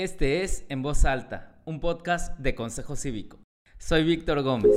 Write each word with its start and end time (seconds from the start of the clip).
Este 0.00 0.42
es 0.42 0.64
En 0.70 0.80
Voz 0.80 1.04
Alta, 1.04 1.60
un 1.66 1.78
podcast 1.78 2.38
de 2.38 2.54
Consejo 2.54 2.96
Cívico. 2.96 3.38
Soy 3.76 4.02
Víctor 4.02 4.40
Gómez. 4.40 4.72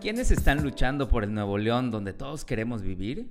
¿Quiénes 0.00 0.30
están 0.30 0.62
luchando 0.62 1.10
por 1.10 1.22
el 1.22 1.34
Nuevo 1.34 1.58
León 1.58 1.90
donde 1.90 2.14
todos 2.14 2.46
queremos 2.46 2.80
vivir? 2.80 3.30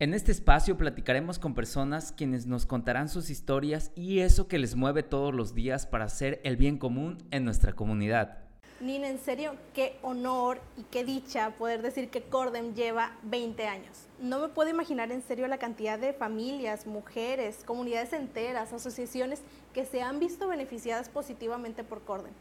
En 0.00 0.12
este 0.12 0.32
espacio 0.32 0.76
platicaremos 0.76 1.38
con 1.38 1.54
personas 1.54 2.10
quienes 2.10 2.48
nos 2.48 2.66
contarán 2.66 3.08
sus 3.08 3.30
historias 3.30 3.92
y 3.94 4.18
eso 4.18 4.48
que 4.48 4.58
les 4.58 4.74
mueve 4.74 5.04
todos 5.04 5.32
los 5.32 5.54
días 5.54 5.86
para 5.86 6.06
hacer 6.06 6.40
el 6.42 6.56
bien 6.56 6.78
común 6.78 7.18
en 7.30 7.44
nuestra 7.44 7.74
comunidad. 7.74 8.45
Nina, 8.78 9.08
en 9.08 9.18
serio, 9.18 9.54
qué 9.72 9.98
honor 10.02 10.60
y 10.76 10.82
qué 10.82 11.02
dicha 11.02 11.50
poder 11.52 11.80
decir 11.80 12.10
que 12.10 12.24
Cordem 12.24 12.74
lleva 12.74 13.16
20 13.22 13.66
años. 13.66 14.06
No 14.20 14.38
me 14.38 14.48
puedo 14.48 14.68
imaginar 14.68 15.10
en 15.12 15.22
serio 15.22 15.48
la 15.48 15.56
cantidad 15.56 15.98
de 15.98 16.12
familias, 16.12 16.86
mujeres, 16.86 17.64
comunidades 17.64 18.12
enteras, 18.12 18.74
asociaciones 18.74 19.40
que 19.72 19.86
se 19.86 20.02
han 20.02 20.20
visto 20.20 20.46
beneficiadas 20.46 21.08
positivamente 21.08 21.84
por 21.84 22.02
Cordem. 22.02 22.34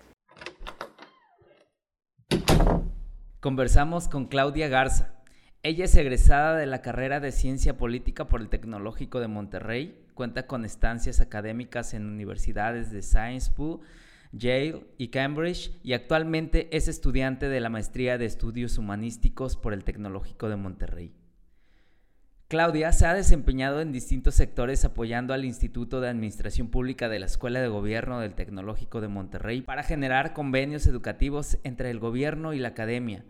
Conversamos 3.40 4.10
con 4.10 4.26
Claudia 4.26 4.68
Garza. 4.68 5.14
Ella 5.64 5.86
es 5.86 5.96
egresada 5.96 6.58
de 6.58 6.66
la 6.66 6.82
carrera 6.82 7.22
de 7.22 7.32
Ciencia 7.32 7.78
Política 7.78 8.28
por 8.28 8.42
el 8.42 8.50
Tecnológico 8.50 9.22
de 9.22 9.30
Monterrey, 9.30 10.06
cuenta 10.14 10.48
con 10.48 10.66
estancias 10.66 11.22
académicas 11.22 11.94
en 11.94 12.06
universidades 12.06 12.92
de 12.92 13.02
Sciences 13.02 13.50
Po, 13.52 13.80
Yale 14.38 14.86
y 14.98 15.08
Cambridge 15.08 15.72
y 15.82 15.94
actualmente 15.94 16.76
es 16.76 16.90
estudiante 16.90 17.48
de 17.48 17.62
la 17.62 17.70
Maestría 17.70 18.18
de 18.18 18.26
Estudios 18.26 18.78
Humanísticos 18.78 19.56
por 19.56 19.74
el 19.74 19.86
Tecnológico 19.86 20.50
de 20.50 20.58
Monterrey. 20.58 21.14
Claudia 22.50 22.92
se 22.92 23.06
ha 23.06 23.14
desempeñado 23.14 23.80
en 23.80 23.94
distintos 23.94 24.36
sectores 24.36 24.84
apoyando 24.84 25.34
al 25.34 25.46
Instituto 25.46 26.02
de 26.02 26.10
Administración 26.10 26.68
Pública 26.68 27.08
de 27.08 27.20
la 27.20 27.28
Escuela 27.28 27.62
de 27.62 27.70
Gobierno 27.70 28.20
del 28.20 28.36
Tecnológico 28.36 29.00
de 29.00 29.08
Monterrey 29.08 29.62
para 29.62 29.84
generar 29.84 30.34
convenios 30.34 30.86
educativos 30.86 31.58
entre 31.64 31.90
el 31.90 32.00
gobierno 32.00 32.54
y 32.54 32.60
la 32.60 32.70
academia. 32.70 33.24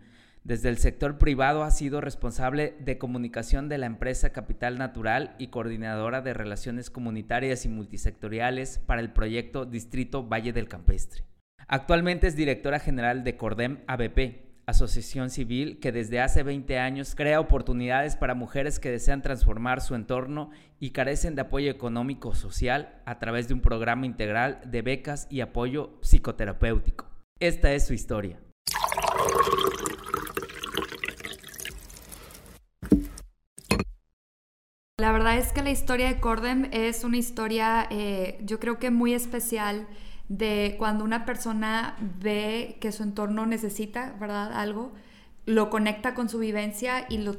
Desde 0.46 0.68
el 0.68 0.78
sector 0.78 1.18
privado 1.18 1.64
ha 1.64 1.72
sido 1.72 2.00
responsable 2.00 2.76
de 2.78 2.98
comunicación 2.98 3.68
de 3.68 3.78
la 3.78 3.86
empresa 3.86 4.30
Capital 4.30 4.78
Natural 4.78 5.34
y 5.40 5.48
coordinadora 5.48 6.20
de 6.20 6.34
relaciones 6.34 6.88
comunitarias 6.88 7.64
y 7.64 7.68
multisectoriales 7.68 8.78
para 8.78 9.00
el 9.00 9.12
proyecto 9.12 9.64
Distrito 9.64 10.22
Valle 10.22 10.52
del 10.52 10.68
Campestre. 10.68 11.24
Actualmente 11.66 12.28
es 12.28 12.36
directora 12.36 12.78
general 12.78 13.24
de 13.24 13.36
Cordem 13.36 13.78
ABP, 13.88 14.62
asociación 14.66 15.30
civil 15.30 15.80
que 15.80 15.90
desde 15.90 16.20
hace 16.20 16.44
20 16.44 16.78
años 16.78 17.16
crea 17.16 17.40
oportunidades 17.40 18.14
para 18.14 18.36
mujeres 18.36 18.78
que 18.78 18.92
desean 18.92 19.22
transformar 19.22 19.80
su 19.80 19.96
entorno 19.96 20.52
y 20.78 20.90
carecen 20.90 21.34
de 21.34 21.42
apoyo 21.42 21.72
económico 21.72 22.36
social 22.36 23.02
a 23.04 23.18
través 23.18 23.48
de 23.48 23.54
un 23.54 23.62
programa 23.62 24.06
integral 24.06 24.60
de 24.64 24.82
becas 24.82 25.26
y 25.28 25.40
apoyo 25.40 25.98
psicoterapéutico. 26.02 27.10
Esta 27.40 27.72
es 27.72 27.84
su 27.84 27.94
historia. 27.94 28.38
La 34.98 35.12
verdad 35.12 35.36
es 35.36 35.52
que 35.52 35.60
la 35.60 35.68
historia 35.68 36.08
de 36.08 36.20
Cordem 36.20 36.70
es 36.72 37.04
una 37.04 37.18
historia, 37.18 37.86
eh, 37.90 38.38
yo 38.42 38.58
creo 38.58 38.78
que 38.78 38.90
muy 38.90 39.12
especial 39.12 39.86
de 40.30 40.76
cuando 40.78 41.04
una 41.04 41.26
persona 41.26 41.98
ve 42.00 42.78
que 42.80 42.92
su 42.92 43.02
entorno 43.02 43.44
necesita, 43.44 44.16
¿verdad? 44.18 44.54
Algo, 44.54 44.92
lo 45.44 45.68
conecta 45.68 46.14
con 46.14 46.30
su 46.30 46.38
vivencia 46.38 47.04
y 47.10 47.18
lo, 47.18 47.36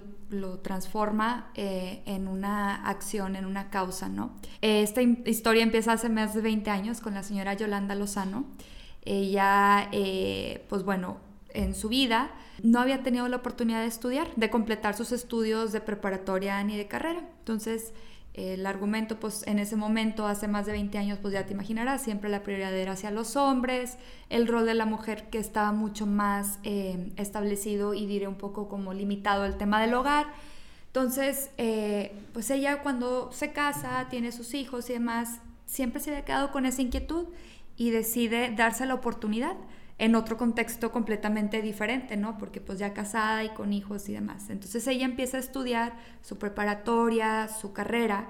transforma 0.59 1.49
eh, 1.55 2.03
en 2.05 2.27
una 2.27 2.75
acción, 2.87 3.35
en 3.35 3.47
una 3.47 3.71
causa, 3.71 4.07
¿no? 4.07 4.35
Esta 4.61 5.01
historia 5.01 5.63
empieza 5.63 5.93
hace 5.93 6.09
más 6.09 6.35
de 6.35 6.41
20 6.41 6.69
años 6.69 7.01
con 7.01 7.15
la 7.15 7.23
señora 7.23 7.55
Yolanda 7.55 7.95
Lozano. 7.95 8.45
Ella, 9.03 9.89
eh, 9.93 10.63
pues 10.69 10.83
bueno, 10.83 11.17
en 11.57 11.73
su 11.73 11.89
vida 11.89 12.29
no 12.61 12.79
había 12.79 13.03
tenido 13.03 13.27
la 13.27 13.37
oportunidad 13.37 13.81
de 13.81 13.87
estudiar, 13.87 14.27
de 14.35 14.49
completar 14.49 14.95
sus 14.95 15.11
estudios 15.11 15.71
de 15.71 15.81
preparatoria 15.81 16.63
ni 16.63 16.77
de 16.77 16.87
carrera. 16.87 17.27
Entonces, 17.39 17.93
el 18.33 18.67
argumento, 18.67 19.19
pues 19.19 19.45
en 19.47 19.57
ese 19.57 19.75
momento, 19.75 20.27
hace 20.27 20.47
más 20.47 20.67
de 20.67 20.73
20 20.73 20.97
años, 20.99 21.17
pues 21.19 21.33
ya 21.33 21.47
te 21.47 21.53
imaginarás, 21.53 22.03
siempre 22.03 22.29
la 22.29 22.43
prioridad 22.43 22.75
era 22.75 22.91
hacia 22.91 23.09
los 23.09 23.35
hombres, 23.35 23.97
el 24.29 24.47
rol 24.47 24.67
de 24.67 24.75
la 24.75 24.85
mujer 24.85 25.29
que 25.31 25.39
estaba 25.39 25.71
mucho 25.71 26.05
más 26.05 26.59
eh, 26.63 27.11
establecido 27.15 27.95
y 27.95 28.05
diré 28.05 28.27
un 28.27 28.35
poco 28.35 28.69
como 28.69 28.93
limitado 28.93 29.41
al 29.41 29.57
tema 29.57 29.81
del 29.81 29.95
hogar. 29.95 30.27
Entonces, 30.85 31.49
eh, 31.57 32.15
pues 32.33 32.51
ella 32.51 32.83
cuando 32.83 33.31
se 33.31 33.51
casa, 33.51 34.05
tiene 34.11 34.31
sus 34.31 34.53
hijos 34.53 34.89
y 34.91 34.93
demás, 34.93 35.39
siempre 35.65 35.99
se 35.99 36.11
había 36.11 36.23
quedado 36.23 36.51
con 36.51 36.67
esa 36.67 36.83
inquietud 36.83 37.25
y 37.75 37.89
decide 37.89 38.53
darse 38.55 38.85
la 38.85 38.93
oportunidad 38.93 39.55
en 39.99 40.15
otro 40.15 40.37
contexto 40.37 40.91
completamente 40.91 41.61
diferente, 41.61 42.17
¿no? 42.17 42.37
Porque 42.37 42.61
pues 42.61 42.77
ya 42.77 42.93
casada 42.93 43.43
y 43.43 43.49
con 43.49 43.73
hijos 43.73 44.07
y 44.09 44.13
demás. 44.13 44.49
Entonces 44.49 44.85
ella 44.87 45.05
empieza 45.05 45.37
a 45.37 45.39
estudiar 45.39 45.93
su 46.21 46.37
preparatoria, 46.37 47.47
su 47.47 47.73
carrera 47.73 48.27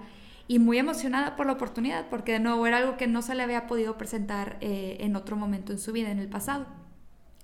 y 0.47 0.59
muy 0.59 0.77
emocionada 0.77 1.35
por 1.35 1.45
la 1.45 1.53
oportunidad, 1.53 2.07
porque 2.09 2.33
de 2.33 2.39
nuevo 2.39 2.65
era 2.65 2.77
algo 2.77 2.95
que 2.95 3.07
no 3.07 3.21
se 3.21 3.35
le 3.35 3.43
había 3.43 3.67
podido 3.67 3.97
presentar 3.97 4.57
eh, 4.61 4.97
en 5.01 5.17
otro 5.17 5.35
momento 5.35 5.73
en 5.73 5.79
su 5.79 5.91
vida, 5.91 6.09
en 6.09 6.19
el 6.19 6.29
pasado. 6.29 6.65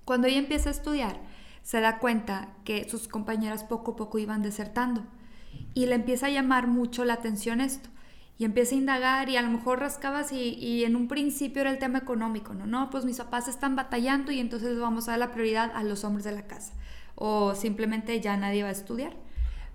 Cuando 0.06 0.28
ella 0.28 0.40
empieza 0.40 0.70
a 0.70 0.74
estudiar, 0.74 1.20
se 1.62 1.82
da 1.82 2.00
cuenta 2.00 2.54
que 2.64 2.88
sus 2.90 3.10
compañeras 3.10 3.66
poco 3.66 3.92
a 3.92 3.96
poco 3.98 4.20
iban 4.20 4.42
desertando 4.42 5.04
y 5.74 5.86
le 5.86 5.96
empieza 5.96 6.28
a 6.28 6.30
llamar 6.30 6.68
mucho 6.68 7.04
la 7.04 7.14
atención 7.14 7.60
esto 7.60 7.90
y 8.38 8.46
empieza 8.46 8.74
a 8.76 8.78
indagar 8.78 9.30
y 9.30 9.38
a 9.38 9.42
lo 9.42 9.50
mejor 9.50 9.80
rascabas 9.80 10.32
y, 10.32 10.84
en 10.84 10.96
un 10.96 11.08
principio 11.08 11.62
era 11.62 11.72
el 11.72 11.78
tema 11.78 12.00
económico, 12.00 12.54
¿no? 12.54 12.66
No, 12.66 12.90
pues 12.90 13.06
mis 13.06 13.18
papás 13.18 13.48
están 13.48 13.76
batallando 13.76 14.32
y 14.32 14.40
entonces 14.40 14.80
vamos 14.80 15.08
a 15.08 15.12
dar 15.12 15.20
la 15.20 15.32
prioridad 15.32 15.72
a 15.76 15.84
los 15.84 16.04
hombres 16.04 16.26
de 16.26 16.32
la 16.32 16.48
casa 16.48 16.74
o 17.16 17.54
simplemente 17.56 18.20
ya 18.22 18.36
nadie 18.38 18.64
va 18.64 18.70
a 18.70 18.74
estudiar. 18.74 19.16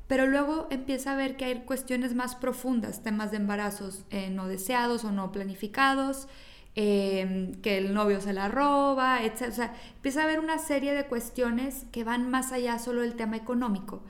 Pero 0.08 0.26
luego 0.26 0.66
empieza 0.70 1.12
a 1.12 1.16
ver 1.16 1.36
que 1.36 1.44
hay 1.44 1.60
cuestiones 1.60 2.14
más 2.14 2.34
profundas, 2.34 3.02
temas 3.02 3.30
de 3.30 3.36
embarazos 3.36 4.04
eh, 4.10 4.30
no 4.30 4.48
deseados 4.48 5.04
o 5.04 5.12
no 5.12 5.32
planificados, 5.32 6.28
em, 6.74 7.52
que 7.60 7.78
el 7.78 7.94
novio 7.94 8.20
se 8.20 8.32
la 8.32 8.48
roba, 8.48 9.22
etc. 9.22 9.48
O 9.48 9.52
sea, 9.52 9.74
empieza 9.96 10.22
a 10.22 10.26
ver 10.26 10.40
una 10.40 10.58
serie 10.58 10.94
de 10.94 11.04
cuestiones 11.04 11.84
que 11.92 12.04
van 12.04 12.30
más 12.30 12.52
allá 12.52 12.78
solo 12.78 13.02
del 13.02 13.14
tema 13.14 13.36
económico 13.36 14.02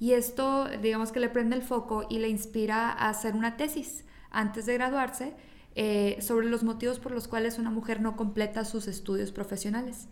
y 0.00 0.14
esto, 0.14 0.66
digamos 0.80 1.12
que 1.12 1.20
le 1.20 1.28
prende 1.28 1.54
el 1.54 1.62
foco 1.62 2.06
y 2.08 2.18
le 2.18 2.28
inspira 2.30 2.90
a 2.90 3.10
hacer 3.10 3.34
una 3.34 3.58
tesis 3.58 4.04
antes 4.30 4.64
de 4.64 4.74
graduarse 4.74 5.34
eh, 5.76 6.16
sobre 6.20 6.48
los 6.48 6.64
motivos 6.64 6.98
por 6.98 7.12
los 7.12 7.28
cuales 7.28 7.58
una 7.58 7.70
mujer 7.70 8.00
no 8.00 8.16
completa 8.16 8.64
sus 8.64 8.88
estudios 8.88 9.30
profesionales. 9.30 10.08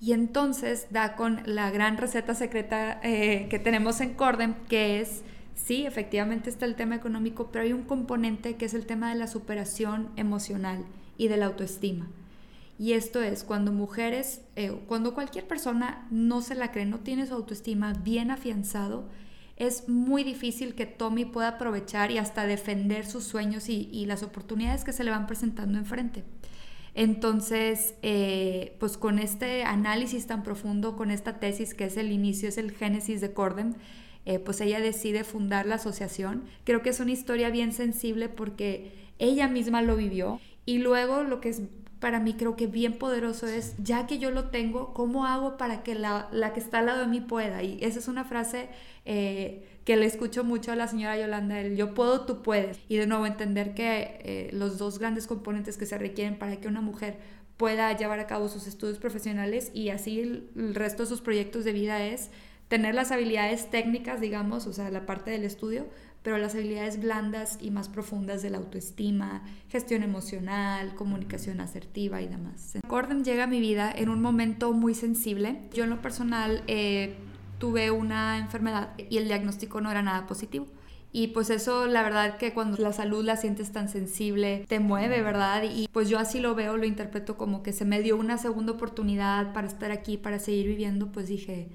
Y 0.00 0.12
entonces 0.12 0.86
da 0.90 1.16
con 1.16 1.42
la 1.46 1.72
gran 1.72 1.96
receta 1.96 2.36
secreta 2.36 3.00
eh, 3.02 3.48
que 3.50 3.58
tenemos 3.58 4.00
en 4.00 4.14
Corden, 4.14 4.54
que 4.68 5.00
es, 5.00 5.24
sí, 5.56 5.84
efectivamente 5.84 6.48
está 6.48 6.64
el 6.66 6.76
tema 6.76 6.94
económico, 6.94 7.50
pero 7.50 7.64
hay 7.64 7.72
un 7.72 7.82
componente 7.82 8.54
que 8.54 8.66
es 8.66 8.74
el 8.74 8.86
tema 8.86 9.10
de 9.10 9.16
la 9.16 9.26
superación 9.26 10.10
emocional 10.14 10.84
y 11.16 11.26
de 11.26 11.36
la 11.38 11.46
autoestima. 11.46 12.06
Y 12.78 12.92
esto 12.92 13.20
es 13.20 13.42
cuando 13.42 13.72
mujeres, 13.72 14.42
eh, 14.54 14.72
cuando 14.86 15.12
cualquier 15.12 15.48
persona 15.48 16.06
no 16.10 16.40
se 16.42 16.54
la 16.54 16.70
cree, 16.70 16.86
no 16.86 17.00
tiene 17.00 17.26
su 17.26 17.34
autoestima 17.34 17.92
bien 17.92 18.30
afianzado, 18.30 19.08
es 19.56 19.88
muy 19.88 20.22
difícil 20.22 20.76
que 20.76 20.86
Tommy 20.86 21.24
pueda 21.24 21.48
aprovechar 21.48 22.12
y 22.12 22.18
hasta 22.18 22.46
defender 22.46 23.04
sus 23.04 23.24
sueños 23.24 23.68
y, 23.68 24.06
las 24.06 24.22
oportunidades 24.22 24.84
que 24.84 24.92
se 24.92 25.02
le 25.02 25.10
van 25.10 25.26
presentando 25.26 25.76
enfrente. 25.78 26.22
Entonces, 26.94 27.94
eh, 28.02 28.76
pues 28.78 28.96
con 28.96 29.18
este 29.18 29.64
análisis 29.64 30.28
tan 30.28 30.44
profundo, 30.44 30.96
con 30.96 31.10
esta 31.10 31.40
tesis 31.40 31.74
que 31.74 31.86
es 31.86 31.96
el 31.96 32.12
inicio, 32.12 32.48
es 32.48 32.58
el 32.58 32.70
génesis 32.70 33.20
de 33.20 33.32
Corden, 33.32 33.76
eh, 34.24 34.38
pues 34.38 34.60
ella 34.60 34.78
decide 34.78 35.24
fundar 35.24 35.66
la 35.66 35.76
asociación. 35.76 36.44
Creo 36.62 36.82
que 36.82 36.90
es 36.90 37.00
una 37.00 37.10
historia 37.10 37.50
bien 37.50 37.72
sensible 37.72 38.28
porque 38.28 38.92
ella 39.18 39.48
misma 39.48 39.82
lo 39.82 39.96
vivió 39.96 40.40
y 40.66 40.78
luego 40.78 41.24
lo 41.24 41.40
que 41.40 41.48
es 41.48 41.62
para 42.00 42.20
mí 42.20 42.34
creo 42.34 42.56
que 42.56 42.66
bien 42.66 42.98
poderoso 42.98 43.46
es, 43.46 43.74
ya 43.78 44.06
que 44.06 44.18
yo 44.18 44.30
lo 44.30 44.50
tengo, 44.50 44.94
¿cómo 44.94 45.26
hago 45.26 45.56
para 45.56 45.82
que 45.82 45.94
la, 45.94 46.28
que 46.54 46.60
está 46.60 46.78
al 46.78 46.86
lado 46.86 47.00
de 47.00 47.06
mí 47.06 47.20
pueda? 47.20 47.62
Y 47.62 47.78
esa 47.82 47.98
es 47.98 48.08
una 48.08 48.24
frase 48.24 48.68
eh, 49.04 49.66
que 49.84 49.96
le 49.96 50.06
escucho 50.06 50.44
mucho 50.44 50.70
a 50.72 50.76
la 50.76 50.86
señora 50.86 51.18
Yolanda, 51.18 51.60
el 51.60 51.76
yo 51.76 51.94
puedo, 51.94 52.26
tú 52.26 52.42
puedes. 52.42 52.78
Y 52.88 52.96
de 52.96 53.06
nuevo 53.06 53.26
entender 53.26 53.74
que 53.74 54.20
eh, 54.22 54.50
los 54.52 54.78
dos 54.78 54.98
grandes 54.98 55.26
componentes 55.26 55.76
que 55.76 55.86
se 55.86 55.98
requieren 55.98 56.38
para 56.38 56.56
que 56.56 56.68
una 56.68 56.80
mujer 56.80 57.18
pueda 57.56 57.94
llevar 57.96 58.20
a 58.20 58.26
cabo 58.26 58.48
sus 58.48 58.66
estudios 58.66 58.98
profesionales 58.98 59.70
y 59.74 59.88
así 59.88 60.20
el 60.20 60.74
resto 60.74 61.02
de 61.02 61.08
sus 61.08 61.20
proyectos 61.20 61.64
de 61.64 61.72
vida 61.72 62.04
es 62.04 62.30
tener 62.68 62.94
las 62.94 63.10
habilidades 63.10 63.70
técnicas, 63.70 64.20
digamos, 64.20 64.66
o 64.66 64.72
sea, 64.72 64.90
la 64.90 65.06
parte 65.06 65.30
del 65.30 65.44
estudio, 65.44 65.86
pero 66.22 66.38
las 66.38 66.54
habilidades 66.54 67.00
blandas 67.00 67.58
y 67.60 67.70
más 67.70 67.88
profundas 67.88 68.42
de 68.42 68.50
la 68.50 68.58
autoestima, 68.58 69.42
gestión 69.68 70.02
emocional, 70.02 70.94
comunicación 70.94 71.60
asertiva 71.60 72.20
y 72.20 72.28
demás. 72.28 72.74
Gordon 72.88 73.24
llega 73.24 73.44
a 73.44 73.46
mi 73.46 73.60
vida 73.60 73.92
en 73.94 74.08
un 74.08 74.20
momento 74.20 74.72
muy 74.72 74.94
sensible. 74.94 75.60
Yo 75.72 75.84
en 75.84 75.90
lo 75.90 76.02
personal, 76.02 76.62
eh, 76.66 77.16
tuve 77.58 77.90
una 77.90 78.38
enfermedad 78.38 78.90
y 78.96 79.18
el 79.18 79.26
diagnóstico 79.26 79.80
no 79.80 79.90
era 79.90 80.02
nada 80.02 80.26
positivo. 80.26 80.66
Y 81.10 81.28
pues 81.28 81.48
eso, 81.48 81.86
la 81.86 82.02
verdad 82.02 82.36
que 82.36 82.52
cuando 82.52 82.76
la 82.76 82.92
salud 82.92 83.24
la 83.24 83.36
sientes 83.36 83.72
tan 83.72 83.88
sensible, 83.88 84.66
te 84.68 84.78
mueve, 84.78 85.22
¿verdad? 85.22 85.62
Y 85.64 85.88
pues 85.88 86.08
yo 86.08 86.18
así 86.18 86.38
lo 86.38 86.54
veo, 86.54 86.76
lo 86.76 86.84
interpreto 86.84 87.38
como 87.38 87.62
que 87.62 87.72
se 87.72 87.86
me 87.86 88.02
dio 88.02 88.16
una 88.16 88.36
segunda 88.36 88.72
oportunidad 88.72 89.54
para 89.54 89.66
estar 89.66 89.90
aquí, 89.90 90.18
para 90.18 90.38
seguir 90.38 90.66
viviendo, 90.66 91.10
pues 91.10 91.28
dije, 91.28 91.68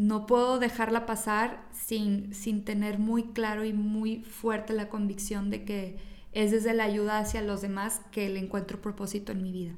no 0.00 0.24
puedo 0.24 0.58
dejarla 0.58 1.04
pasar 1.04 1.62
sin, 1.72 2.32
sin 2.32 2.64
tener 2.64 2.98
muy 2.98 3.34
claro 3.34 3.66
y 3.66 3.74
muy 3.74 4.24
fuerte 4.24 4.72
la 4.72 4.88
convicción 4.88 5.50
de 5.50 5.66
que 5.66 5.98
es 6.32 6.52
desde 6.52 6.72
la 6.72 6.84
ayuda 6.84 7.18
hacia 7.18 7.42
los 7.42 7.60
demás 7.60 8.00
que 8.10 8.30
le 8.30 8.38
encuentro 8.38 8.80
propósito 8.80 9.32
en 9.32 9.42
mi 9.42 9.52
vida 9.52 9.74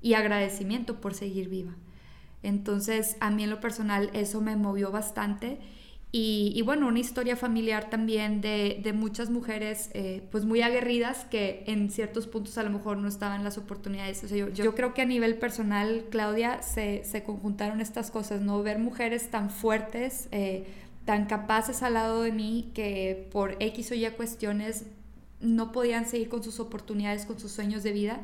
y 0.00 0.14
agradecimiento 0.14 1.00
por 1.00 1.12
seguir 1.12 1.48
viva. 1.48 1.74
Entonces, 2.44 3.16
a 3.18 3.32
mí 3.32 3.42
en 3.42 3.50
lo 3.50 3.60
personal 3.60 4.10
eso 4.12 4.40
me 4.40 4.54
movió 4.54 4.92
bastante 4.92 5.58
y, 6.16 6.62
bueno, 6.62 6.86
una 6.86 7.00
historia 7.00 7.34
familiar 7.34 7.90
también 7.90 8.40
de, 8.40 8.92
muchas 8.94 9.30
mujeres 9.30 9.90
eh, 9.94 10.22
pues 10.30 10.44
muy 10.44 10.62
aguerridas 10.62 11.24
que 11.24 11.64
en 11.66 11.90
ciertos 11.90 12.28
puntos 12.28 12.56
a 12.56 12.62
lo 12.62 12.70
mejor 12.70 12.98
no 12.98 13.08
estaban 13.08 13.42
las 13.42 13.58
oportunidades. 13.58 14.24
yo, 14.30 14.74
creo 14.76 14.94
que 14.94 15.02
a 15.02 15.06
nivel 15.06 15.34
personal, 15.38 16.04
Claudia, 16.10 16.62
se, 16.62 17.02
conjuntaron 17.26 17.80
estas 17.80 18.12
cosas, 18.12 18.42
¿no? 18.42 18.62
Ver 18.62 18.78
mujeres 18.78 19.28
tan 19.32 19.50
fuertes, 19.50 20.28
eh, 20.30 20.66
tan 21.04 21.26
capaces 21.26 21.82
al 21.82 21.94
lado 21.94 22.22
de 22.22 22.30
mí 22.30 22.70
que 22.74 23.28
por 23.32 23.56
X 23.58 23.90
o 23.90 23.96
Y 23.96 24.08
cuestiones 24.10 24.84
no 25.40 25.72
podían 25.72 26.06
seguir 26.06 26.28
con 26.28 26.44
sus 26.44 26.60
oportunidades, 26.60 27.26
con 27.26 27.40
sus 27.40 27.50
sueños 27.50 27.82
de 27.82 27.90
vida. 27.90 28.20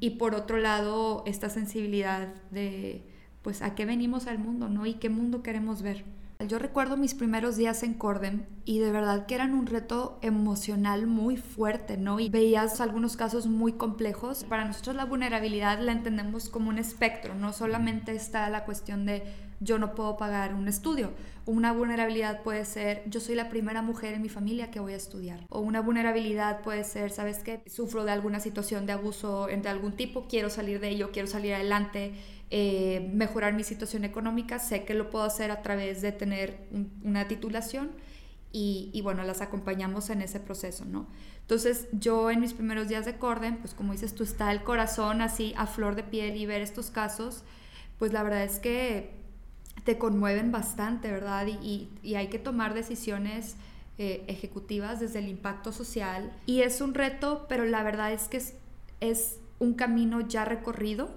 Y 0.00 0.12
por 0.12 0.34
otro 0.34 0.56
lado, 0.56 1.22
esta 1.26 1.50
sensibilidad 1.50 2.32
de, 2.50 3.02
pues, 3.42 3.60
a 3.60 3.74
qué 3.74 3.84
venimos 3.84 4.28
al 4.28 4.38
mundo, 4.38 4.70
¿no? 4.70 4.86
Y 4.86 4.94
qué 4.94 5.10
mundo 5.10 5.42
queremos 5.42 5.82
ver. 5.82 6.04
Yo 6.40 6.58
recuerdo 6.58 6.96
mis 6.96 7.14
primeros 7.14 7.56
días 7.56 7.82
en 7.84 7.94
Cordem 7.94 8.44
y 8.64 8.80
de 8.80 8.90
verdad 8.90 9.26
que 9.26 9.36
eran 9.36 9.54
un 9.54 9.66
reto 9.66 10.18
emocional 10.20 11.06
muy 11.06 11.36
fuerte, 11.36 11.96
¿no? 11.96 12.18
Y 12.18 12.28
veías 12.28 12.80
algunos 12.80 13.16
casos 13.16 13.46
muy 13.46 13.74
complejos. 13.74 14.44
Para 14.44 14.64
nosotros 14.64 14.96
la 14.96 15.04
vulnerabilidad 15.04 15.78
la 15.78 15.92
entendemos 15.92 16.48
como 16.48 16.70
un 16.70 16.78
espectro, 16.78 17.34
no 17.34 17.52
solamente 17.52 18.12
está 18.12 18.50
la 18.50 18.64
cuestión 18.64 19.06
de 19.06 19.22
yo 19.60 19.78
no 19.78 19.94
puedo 19.94 20.16
pagar 20.16 20.54
un 20.54 20.68
estudio. 20.68 21.12
Una 21.46 21.72
vulnerabilidad 21.72 22.42
puede 22.42 22.64
ser, 22.64 23.02
yo 23.06 23.20
soy 23.20 23.34
la 23.34 23.48
primera 23.48 23.82
mujer 23.82 24.14
en 24.14 24.22
mi 24.22 24.28
familia 24.28 24.70
que 24.70 24.80
voy 24.80 24.92
a 24.92 24.96
estudiar. 24.96 25.40
O 25.48 25.60
una 25.60 25.80
vulnerabilidad 25.80 26.60
puede 26.62 26.84
ser, 26.84 27.10
¿sabes 27.10 27.38
qué? 27.38 27.62
Sufro 27.66 28.04
de 28.04 28.12
alguna 28.12 28.40
situación 28.40 28.86
de 28.86 28.92
abuso 28.92 29.46
de 29.46 29.68
algún 29.68 29.92
tipo, 29.92 30.26
quiero 30.28 30.50
salir 30.50 30.80
de 30.80 30.90
ello, 30.90 31.10
quiero 31.12 31.28
salir 31.28 31.54
adelante, 31.54 32.14
eh, 32.50 33.10
mejorar 33.12 33.54
mi 33.54 33.64
situación 33.64 34.04
económica, 34.04 34.58
sé 34.58 34.84
que 34.84 34.94
lo 34.94 35.10
puedo 35.10 35.24
hacer 35.24 35.50
a 35.50 35.62
través 35.62 36.02
de 36.02 36.12
tener 36.12 36.68
una 37.02 37.28
titulación. 37.28 37.90
Y, 38.52 38.90
y, 38.92 39.00
bueno, 39.00 39.24
las 39.24 39.40
acompañamos 39.40 40.10
en 40.10 40.22
ese 40.22 40.38
proceso, 40.38 40.84
¿no? 40.84 41.08
Entonces 41.40 41.88
yo 41.90 42.30
en 42.30 42.40
mis 42.40 42.52
primeros 42.52 42.86
días 42.86 43.04
de 43.04 43.18
Corden, 43.18 43.56
pues 43.56 43.74
como 43.74 43.90
dices 43.90 44.14
tú, 44.14 44.22
está 44.22 44.52
el 44.52 44.62
corazón 44.62 45.22
así 45.22 45.54
a 45.56 45.66
flor 45.66 45.96
de 45.96 46.04
piel 46.04 46.36
y 46.36 46.46
ver 46.46 46.62
estos 46.62 46.92
casos, 46.92 47.42
pues 47.98 48.12
la 48.12 48.22
verdad 48.22 48.44
es 48.44 48.60
que 48.60 49.24
te 49.84 49.98
conmueven 49.98 50.52
bastante, 50.52 51.10
¿verdad? 51.10 51.46
Y, 51.46 51.90
hay 52.14 52.28
que 52.28 52.38
tomar 52.38 52.74
decisiones 52.74 53.56
eh, 53.98 54.24
ejecutivas 54.28 55.00
desde 55.00 55.18
el 55.18 55.28
impacto 55.28 55.72
social. 55.72 56.32
Y 56.46 56.62
es 56.62 56.80
un 56.80 56.94
reto, 56.94 57.46
pero 57.48 57.64
la 57.64 57.82
verdad 57.82 58.12
es 58.12 58.28
que 58.28 58.42
es, 59.00 59.38
un 59.60 59.74
camino 59.74 60.20
ya 60.20 60.44
recorrido. 60.44 61.10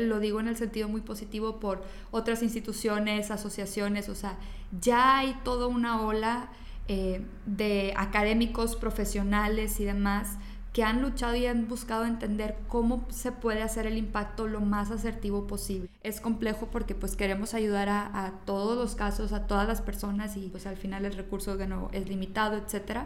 Lo 0.00 0.20
digo 0.20 0.40
en 0.40 0.48
el 0.48 0.56
sentido 0.56 0.88
muy 0.88 1.00
positivo 1.00 1.60
por 1.60 1.82
otras 2.10 2.42
instituciones, 2.42 3.30
asociaciones, 3.30 4.08
o 4.08 4.14
sea, 4.14 4.36
ya 4.80 5.18
hay 5.18 5.36
toda 5.44 5.66
una 5.66 6.02
ola 6.02 6.50
eh, 6.88 7.22
de 7.46 7.92
académicos, 7.96 8.76
profesionales 8.76 9.80
y 9.80 9.84
demás 9.84 10.38
que 10.72 10.84
han 10.84 11.02
luchado 11.02 11.34
y 11.34 11.44
han 11.46 11.66
buscado 11.66 12.04
entender 12.04 12.56
cómo 12.68 13.04
se 13.10 13.32
puede 13.32 13.62
hacer 13.62 13.86
el 13.86 13.96
impacto 13.96 14.46
lo 14.46 14.60
más 14.60 14.90
asertivo 14.90 15.46
posible. 15.46 15.88
Es 16.02 16.20
complejo 16.20 16.68
porque 16.70 16.94
pues 16.94 17.16
queremos 17.16 17.52
ayudar 17.52 17.88
a, 17.88 18.32
todos 18.44 18.76
los 18.76 18.94
casos, 18.94 19.32
a 19.32 19.46
todas 19.46 19.66
las 19.66 19.82
personas 19.82 20.36
y 20.36 20.48
pues 20.48 20.66
al 20.66 20.76
final 20.76 21.04
el 21.04 21.14
recurso 21.14 21.56
de 21.56 21.66
nuevo 21.66 21.90
es 21.92 22.08
limitado, 22.08 22.56
etc. 22.56 23.00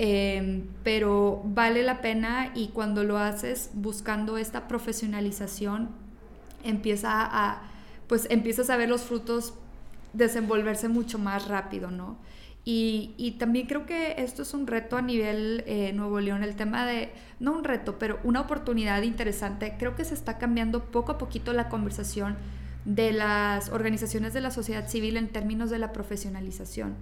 Em, 0.00 0.68
pero 0.84 1.42
vale 1.44 1.82
la 1.82 2.00
pena 2.00 2.52
y 2.54 2.68
cuando 2.68 3.02
lo 3.02 3.18
haces 3.18 3.70
buscando 3.74 4.38
esta 4.38 4.68
profesionalización 4.68 5.88
empieza 6.62 7.10
a 7.20 7.62
pues 8.06 8.28
empiezas 8.30 8.70
a 8.70 8.76
ver 8.76 8.88
los 8.88 9.02
frutos 9.02 9.54
desenvolverse 10.12 10.88
mucho 10.88 11.18
más 11.18 11.48
rápido, 11.48 11.90
¿no? 11.90 12.16
Y, 12.70 13.36
también 13.38 13.66
creo 13.66 13.86
que 13.86 14.16
esto 14.18 14.42
es 14.42 14.52
un 14.52 14.66
reto 14.66 14.98
a 14.98 15.02
nivel 15.02 15.64
eh, 15.66 15.92
Nuevo 15.94 16.20
León, 16.20 16.42
el 16.42 16.54
tema 16.54 16.84
de, 16.84 17.10
no 17.40 17.52
un 17.52 17.64
reto, 17.64 17.98
pero 17.98 18.20
una 18.24 18.42
oportunidad 18.42 19.00
interesante. 19.02 19.76
Creo 19.78 19.96
que 19.96 20.04
se 20.04 20.12
está 20.12 20.36
cambiando 20.36 20.84
poco 20.84 21.12
a 21.12 21.18
poquito 21.18 21.54
la 21.54 21.70
conversación 21.70 22.36
de 22.84 23.12
las 23.12 23.70
organizaciones 23.70 24.34
de 24.34 24.42
la 24.42 24.50
sociedad 24.50 24.86
civil 24.86 25.16
en 25.16 25.28
términos 25.28 25.70
de 25.70 25.78
la 25.78 25.92
profesionalización. 25.92 26.94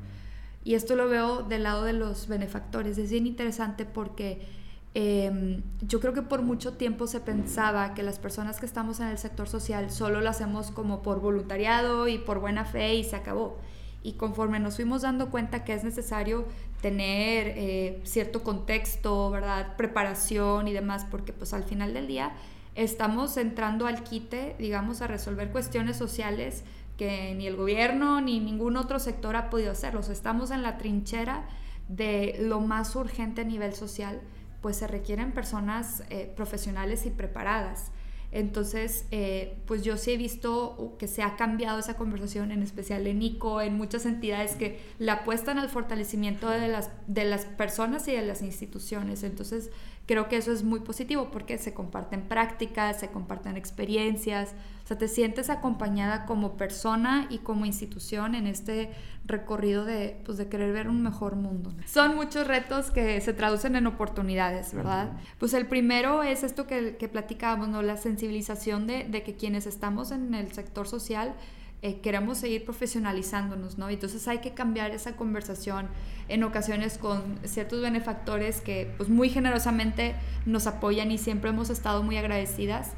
Y 0.67 0.75
esto 0.75 0.97
lo 0.97 1.09
veo 1.09 1.45
del 1.45 1.63
lado 1.63 1.85
de 1.85 1.93
los 1.93 2.27
benefactores. 2.27 2.99
Es 2.99 3.13
bien 3.13 3.25
interesante 3.25 3.85
porque 3.85 4.49
em, 4.95 5.63
yo 5.81 6.01
creo 6.01 6.13
que 6.13 6.23
por 6.23 6.43
mucho 6.43 6.73
tiempo 6.73 7.07
se 7.07 7.21
pensaba 7.21 7.95
que 7.95 8.03
las 8.03 8.19
personas 8.19 8.59
que 8.59 8.67
estamos 8.67 8.99
en 8.99 9.07
el 9.07 9.17
sector 9.17 9.49
social 9.49 9.93
solo 9.93 10.21
lo 10.21 10.29
hacemos 10.29 10.73
como 10.73 11.03
por 11.03 11.21
voluntariado 11.21 12.09
y 12.09 12.19
por 12.19 12.41
buena 12.41 12.65
fe 12.65 12.97
y 12.97 13.05
se 13.05 13.15
acabó 13.15 13.59
y 14.03 14.15
conforme 14.15 14.59
nos 14.59 14.75
fuimos 14.75 15.03
dando 15.03 15.31
cuenta 15.31 15.63
que 15.63 15.73
es 15.73 15.85
necesario 15.85 16.47
tener 16.81 17.53
eh, 17.57 18.01
cierto 18.03 18.43
contexto, 18.43 19.31
¿verdad? 19.31 19.77
Preparación 19.77 20.67
y 20.67 20.73
demás, 20.73 21.07
porque 21.09 21.33
pues 21.33 21.55
al 21.55 21.63
final 21.63 21.95
del 21.95 22.09
día 22.09 22.33
estamos 22.75 23.37
entrando 23.37 23.87
al 23.87 24.03
quite, 24.03 24.57
digamos, 24.59 25.01
a 25.01 25.07
resolver 25.07 25.53
cuestiones 25.53 25.97
sociales 25.97 26.65
que 26.97 27.35
ni 27.35 27.47
el 27.47 27.57
gobierno 27.57 28.21
ni 28.21 28.41
ningún 28.41 28.77
otro 28.77 28.99
sector 28.99 29.37
ha 29.37 29.51
podido 29.51 29.73
hacerlos. 29.73 30.09
Estamos 30.09 30.51
en 30.51 30.63
la 30.63 30.79
trinchera 30.79 31.47
de 31.89 32.37
lo 32.41 32.61
más 32.61 32.97
urgente 32.97 33.43
a 33.43 33.45
nivel 33.45 33.75
social, 33.75 34.21
pues 34.61 34.77
se 34.77 34.87
requieren 34.87 35.33
personas 35.33 36.03
eh, 36.11 36.33
profesionales 36.35 37.07
y 37.07 37.11
preparadas. 37.11 37.93
Entonces, 38.33 39.07
eh, 39.13 39.57
pues 39.67 39.83
yo 39.83 39.97
sí 39.97 40.11
he 40.13 40.17
visto 40.17 40.97
que 40.99 41.07
se 41.07 41.23
ha 41.23 41.37
cambiado 41.37 41.79
esa 41.79 41.97
conversación, 41.97 42.51
en 42.51 42.63
especial 42.63 43.07
en 43.07 43.23
ICO, 43.23 43.61
en 43.61 43.77
muchas 43.77 44.05
entidades 44.05 44.57
que 44.57 44.81
la 44.99 45.15
apuestan 45.15 45.59
al 45.59 45.69
fortalecimiento 45.69 46.51
de 46.51 46.69
las, 46.69 46.91
de 47.07 47.25
las 47.25 47.45
personas 47.45 48.09
y 48.09 48.13
de 48.13 48.23
las 48.23 48.43
instituciones. 48.43 49.23
Entonces, 49.23 49.71
creo 50.07 50.29
que 50.29 50.37
eso 50.37 50.53
es 50.53 50.63
muy 50.63 50.81
positivo 50.81 51.29
porque 51.31 51.59
se 51.59 51.75
comparten 51.75 52.23
prácticas, 52.23 53.01
se 53.01 53.09
comparten 53.09 53.57
experiencias, 53.57 54.55
o 54.85 54.87
sea, 54.87 54.97
te 54.97 55.09
sientes 55.09 55.51
acompañada 55.51 56.27
como 56.27 56.57
persona 56.57 57.27
y 57.29 57.39
como 57.39 57.67
institución 57.67 58.37
en 58.37 58.47
este 58.47 58.91
recorrido 59.25 59.85
de, 59.85 60.21
pues, 60.25 60.39
de 60.39 60.49
querer 60.49 60.73
ver 60.73 60.89
un 60.89 61.03
mejor 61.03 61.35
mundo. 61.35 61.75
Son 61.87 62.15
muchos 62.15 62.47
retos 62.47 62.93
que 62.93 63.21
se 63.21 63.33
traducen 63.33 63.75
en 63.75 63.89
oportunidades, 63.89 64.73
¿verdad? 64.73 65.11
Pues 65.39 65.55
el 65.55 65.67
primero 65.67 66.23
es 66.23 66.45
esto 66.45 66.69
que, 66.69 66.97
que 66.97 67.09
platicábamos, 67.09 67.69
¿no? 67.69 67.83
La 67.83 67.97
sensibilización 67.97 68.87
de, 68.87 69.05
de 69.05 69.25
que 69.25 69.35
quienes 69.35 69.67
estamos 69.67 70.13
en 70.13 70.35
el 70.35 70.53
sector 70.53 70.87
social 70.87 71.35
eh, 71.83 72.01
queremos 72.01 72.39
seguir 72.39 72.65
profesionalizándonos, 72.65 73.79
¿no? 73.79 73.89
Entonces 73.91 74.27
hay 74.29 74.39
que 74.39 74.55
cambiar 74.55 74.91
esa 74.93 75.17
conversación 75.17 75.89
en 76.29 76.43
ocasiones 76.43 76.99
con 76.99 77.39
ciertos 77.45 77.83
benefactores 77.83 78.61
que 78.61 78.93
pues 78.97 79.09
muy 79.09 79.29
generosamente 79.29 80.15
nos 80.47 80.67
apoyan 80.67 81.11
y 81.11 81.19
siempre 81.19 81.51
hemos 81.51 81.71
estado 81.71 82.03
muy 82.03 82.17
agradecidas 82.17 82.93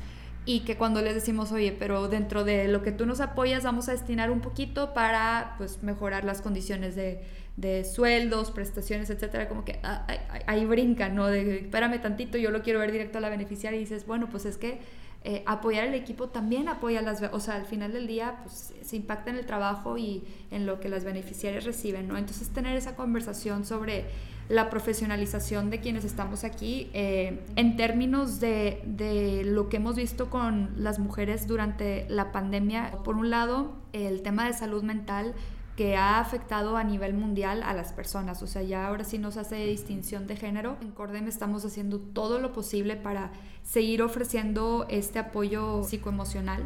y 0.48 0.60
que 0.60 0.78
cuando 0.78 1.02
les 1.02 1.14
decimos, 1.14 1.52
oye, 1.52 1.76
pero 1.78 2.08
dentro 2.08 2.42
de 2.42 2.68
lo 2.68 2.80
que 2.82 2.90
tú 2.90 3.04
nos 3.04 3.20
apoyas 3.20 3.64
vamos 3.64 3.88
a 3.90 3.92
destinar 3.92 4.30
un 4.30 4.40
poquito 4.40 4.94
para 4.94 5.54
pues 5.58 5.82
mejorar 5.82 6.24
las 6.24 6.40
condiciones 6.40 6.96
de, 6.96 7.20
de 7.58 7.84
sueldos, 7.84 8.50
prestaciones, 8.50 9.10
etcétera, 9.10 9.48
como 9.48 9.64
que 9.64 9.78
ah, 9.82 10.06
ahí, 10.46 10.64
brinca, 10.64 11.10
¿no? 11.10 11.26
De 11.26 11.58
espérame 11.58 12.00
tantito, 12.00 12.38
yo 12.38 12.50
lo 12.50 12.62
quiero 12.62 12.78
ver 12.78 12.92
directo 12.92 13.18
a 13.18 13.20
la 13.20 13.28
beneficiaria 13.28 13.76
y 13.76 13.80
dices, 13.80 14.06
bueno, 14.06 14.30
pues 14.30 14.46
es 14.46 14.56
que 14.56 14.78
eh, 15.24 15.42
apoyar 15.46 15.88
al 15.88 15.94
equipo 15.94 16.28
también 16.28 16.68
apoya 16.68 17.02
las, 17.02 17.20
o 17.32 17.40
sea, 17.40 17.56
al 17.56 17.66
final 17.66 17.92
del 17.92 18.06
día 18.06 18.36
pues, 18.44 18.72
se 18.82 18.96
impacta 18.96 19.30
en 19.30 19.36
el 19.36 19.46
trabajo 19.46 19.98
y 19.98 20.22
en 20.50 20.64
lo 20.64 20.78
que 20.78 20.88
las 20.88 21.04
beneficiarias 21.04 21.64
reciben, 21.64 22.06
¿no? 22.06 22.16
Entonces 22.16 22.48
tener 22.50 22.76
esa 22.76 22.94
conversación 22.94 23.64
sobre 23.64 24.06
la 24.48 24.70
profesionalización 24.70 25.70
de 25.70 25.80
quienes 25.80 26.04
estamos 26.04 26.44
aquí 26.44 26.88
eh, 26.94 27.40
en 27.56 27.76
términos 27.76 28.40
de, 28.40 28.80
de, 28.86 29.42
lo 29.44 29.68
que 29.68 29.76
hemos 29.76 29.96
visto 29.96 30.30
con 30.30 30.70
las 30.76 30.98
mujeres 30.98 31.46
durante 31.46 32.06
la 32.08 32.32
pandemia. 32.32 32.92
Por 33.04 33.16
un 33.16 33.28
lado, 33.28 33.72
el 33.92 34.22
tema 34.22 34.46
de 34.46 34.54
salud 34.54 34.82
mental 34.82 35.34
que 35.78 35.96
ha 35.96 36.18
afectado 36.18 36.76
a 36.76 36.82
nivel 36.82 37.14
mundial 37.14 37.62
a 37.62 37.72
las 37.72 37.92
personas. 37.92 38.42
O 38.42 38.48
sea, 38.48 38.62
ya 38.64 38.88
ahora 38.88 39.04
sí 39.04 39.16
nos 39.16 39.36
hace 39.36 39.64
distinción 39.64 40.26
de 40.26 40.34
género. 40.34 40.76
En 40.80 40.90
Cordem 40.90 41.28
estamos 41.28 41.64
haciendo 41.64 42.00
todo 42.00 42.40
lo 42.40 42.52
posible 42.52 42.96
para 42.96 43.30
seguir 43.62 44.02
ofreciendo 44.02 44.86
este 44.90 45.20
apoyo 45.20 45.84
psicoemocional. 45.84 46.64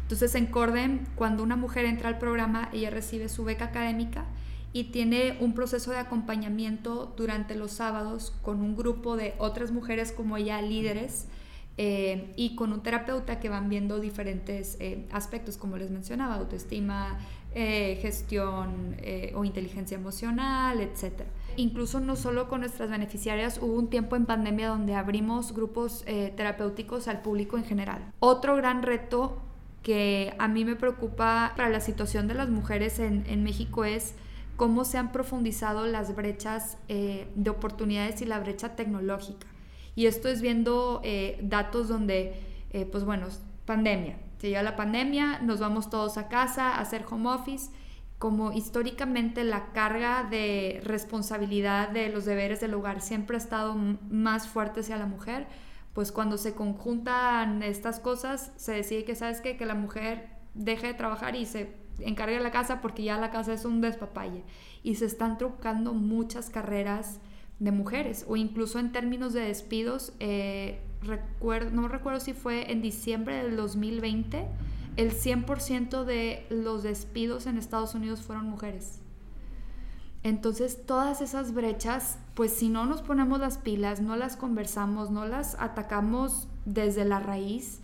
Entonces 0.00 0.34
en 0.34 0.46
Cordem, 0.46 1.04
cuando 1.16 1.42
una 1.42 1.56
mujer 1.56 1.84
entra 1.84 2.08
al 2.08 2.16
programa, 2.16 2.70
ella 2.72 2.88
recibe 2.88 3.28
su 3.28 3.44
beca 3.44 3.66
académica 3.66 4.24
y 4.72 4.84
tiene 4.84 5.36
un 5.40 5.52
proceso 5.52 5.90
de 5.90 5.98
acompañamiento 5.98 7.12
durante 7.14 7.56
los 7.56 7.72
sábados 7.72 8.32
con 8.40 8.62
un 8.62 8.74
grupo 8.74 9.18
de 9.18 9.34
otras 9.36 9.70
mujeres 9.70 10.12
como 10.12 10.38
ella, 10.38 10.62
líderes, 10.62 11.26
eh, 11.78 12.32
y 12.36 12.54
con 12.54 12.72
un 12.72 12.82
terapeuta 12.82 13.38
que 13.38 13.48
van 13.48 13.68
viendo 13.68 14.00
diferentes 14.00 14.76
eh, 14.80 15.06
aspectos, 15.12 15.56
como 15.56 15.76
les 15.76 15.90
mencionaba, 15.90 16.36
autoestima, 16.36 17.18
eh, 17.54 17.98
gestión 18.02 18.96
o 19.34 19.44
inteligencia 19.44 19.96
emocional, 19.96 20.80
etc. 20.80 21.22
Incluso 21.56 22.00
no 22.00 22.16
solo 22.16 22.48
con 22.48 22.60
nuestras 22.60 22.90
beneficiarias, 22.90 23.58
hubo 23.62 23.74
un 23.74 23.88
tiempo 23.88 24.16
en 24.16 24.26
pandemia 24.26 24.68
donde 24.68 24.94
abrimos 24.94 25.54
grupos 25.54 26.04
terapéuticos 26.04 27.08
al 27.08 27.22
público 27.22 27.56
en 27.56 27.64
general. 27.64 28.12
Otro 28.20 28.56
gran 28.56 28.82
reto 28.82 29.38
que 29.82 30.34
a 30.38 30.48
mí 30.48 30.66
me 30.66 30.76
preocupa 30.76 31.54
para 31.56 31.70
la 31.70 31.80
situación 31.80 32.26
de 32.28 32.34
las 32.34 32.50
mujeres 32.50 32.98
en, 32.98 33.24
en 33.26 33.42
México 33.42 33.86
es 33.86 34.14
cómo 34.56 34.84
se 34.84 34.98
han 34.98 35.12
profundizado 35.12 35.86
las 35.86 36.16
brechas 36.16 36.78
eh, 36.88 37.28
de 37.34 37.50
oportunidades 37.50 38.20
y 38.22 38.24
la 38.24 38.40
brecha 38.40 38.74
tecnológica. 38.74 39.46
Y 39.96 40.06
esto 40.06 40.28
es 40.28 40.42
viendo 40.42 41.00
eh, 41.02 41.40
datos 41.42 41.88
donde, 41.88 42.34
eh, 42.70 42.84
pues 42.84 43.04
bueno, 43.04 43.26
pandemia. 43.64 44.18
Se 44.38 44.48
llega 44.48 44.62
la 44.62 44.76
pandemia, 44.76 45.40
nos 45.40 45.58
vamos 45.58 45.88
todos 45.88 46.18
a 46.18 46.28
casa 46.28 46.74
a 46.74 46.80
hacer 46.80 47.04
home 47.10 47.30
office. 47.30 47.70
Como 48.18 48.52
históricamente 48.52 49.42
la 49.42 49.72
carga 49.72 50.22
de 50.30 50.80
responsabilidad 50.84 51.88
de 51.88 52.10
los 52.10 52.26
deberes 52.26 52.60
del 52.60 52.74
hogar 52.74 53.00
siempre 53.00 53.36
ha 53.36 53.40
estado 53.40 53.74
más 53.74 54.46
fuerte 54.46 54.80
hacia 54.80 54.96
la 54.98 55.06
mujer, 55.06 55.46
pues 55.94 56.12
cuando 56.12 56.36
se 56.36 56.54
conjuntan 56.54 57.62
estas 57.62 57.98
cosas, 57.98 58.52
se 58.56 58.72
decide 58.72 59.04
que, 59.04 59.14
¿sabes 59.14 59.40
qué? 59.40 59.56
Que 59.56 59.64
la 59.64 59.74
mujer 59.74 60.28
deje 60.54 60.88
de 60.88 60.94
trabajar 60.94 61.36
y 61.36 61.46
se 61.46 61.74
encargue 62.00 62.38
la 62.40 62.50
casa 62.50 62.82
porque 62.82 63.02
ya 63.02 63.18
la 63.18 63.30
casa 63.30 63.54
es 63.54 63.64
un 63.64 63.80
despapalle. 63.80 64.44
Y 64.82 64.96
se 64.96 65.06
están 65.06 65.38
trucando 65.38 65.94
muchas 65.94 66.50
carreras 66.50 67.20
de 67.58 67.72
mujeres 67.72 68.24
o 68.28 68.36
incluso 68.36 68.78
en 68.78 68.92
términos 68.92 69.32
de 69.32 69.40
despidos, 69.40 70.12
eh, 70.20 70.80
recuerdo, 71.02 71.70
no 71.70 71.88
recuerdo 71.88 72.20
si 72.20 72.32
fue 72.32 72.70
en 72.70 72.82
diciembre 72.82 73.42
del 73.42 73.56
2020, 73.56 74.46
el 74.96 75.12
100% 75.12 76.04
de 76.04 76.46
los 76.50 76.82
despidos 76.82 77.46
en 77.46 77.58
Estados 77.58 77.94
Unidos 77.94 78.22
fueron 78.22 78.46
mujeres. 78.46 79.00
Entonces 80.22 80.84
todas 80.86 81.20
esas 81.20 81.54
brechas, 81.54 82.18
pues 82.34 82.52
si 82.52 82.68
no 82.68 82.84
nos 82.84 83.02
ponemos 83.02 83.38
las 83.38 83.58
pilas, 83.58 84.00
no 84.00 84.16
las 84.16 84.36
conversamos, 84.36 85.10
no 85.10 85.24
las 85.24 85.54
atacamos 85.60 86.48
desde 86.64 87.04
la 87.04 87.20
raíz, 87.20 87.80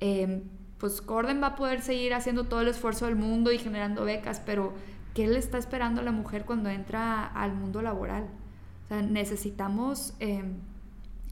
eh, 0.00 0.42
pues 0.78 1.00
Corden 1.00 1.40
va 1.40 1.48
a 1.48 1.56
poder 1.56 1.80
seguir 1.80 2.12
haciendo 2.12 2.44
todo 2.44 2.60
el 2.60 2.68
esfuerzo 2.68 3.06
del 3.06 3.16
mundo 3.16 3.52
y 3.52 3.58
generando 3.58 4.04
becas, 4.04 4.42
pero 4.44 4.74
¿qué 5.14 5.28
le 5.28 5.38
está 5.38 5.56
esperando 5.56 6.00
a 6.00 6.04
la 6.04 6.12
mujer 6.12 6.44
cuando 6.44 6.68
entra 6.68 7.24
al 7.26 7.54
mundo 7.54 7.80
laboral? 7.80 8.28
O 8.84 8.88
sea, 8.88 9.02
necesitamos 9.02 10.14
em, 10.20 10.54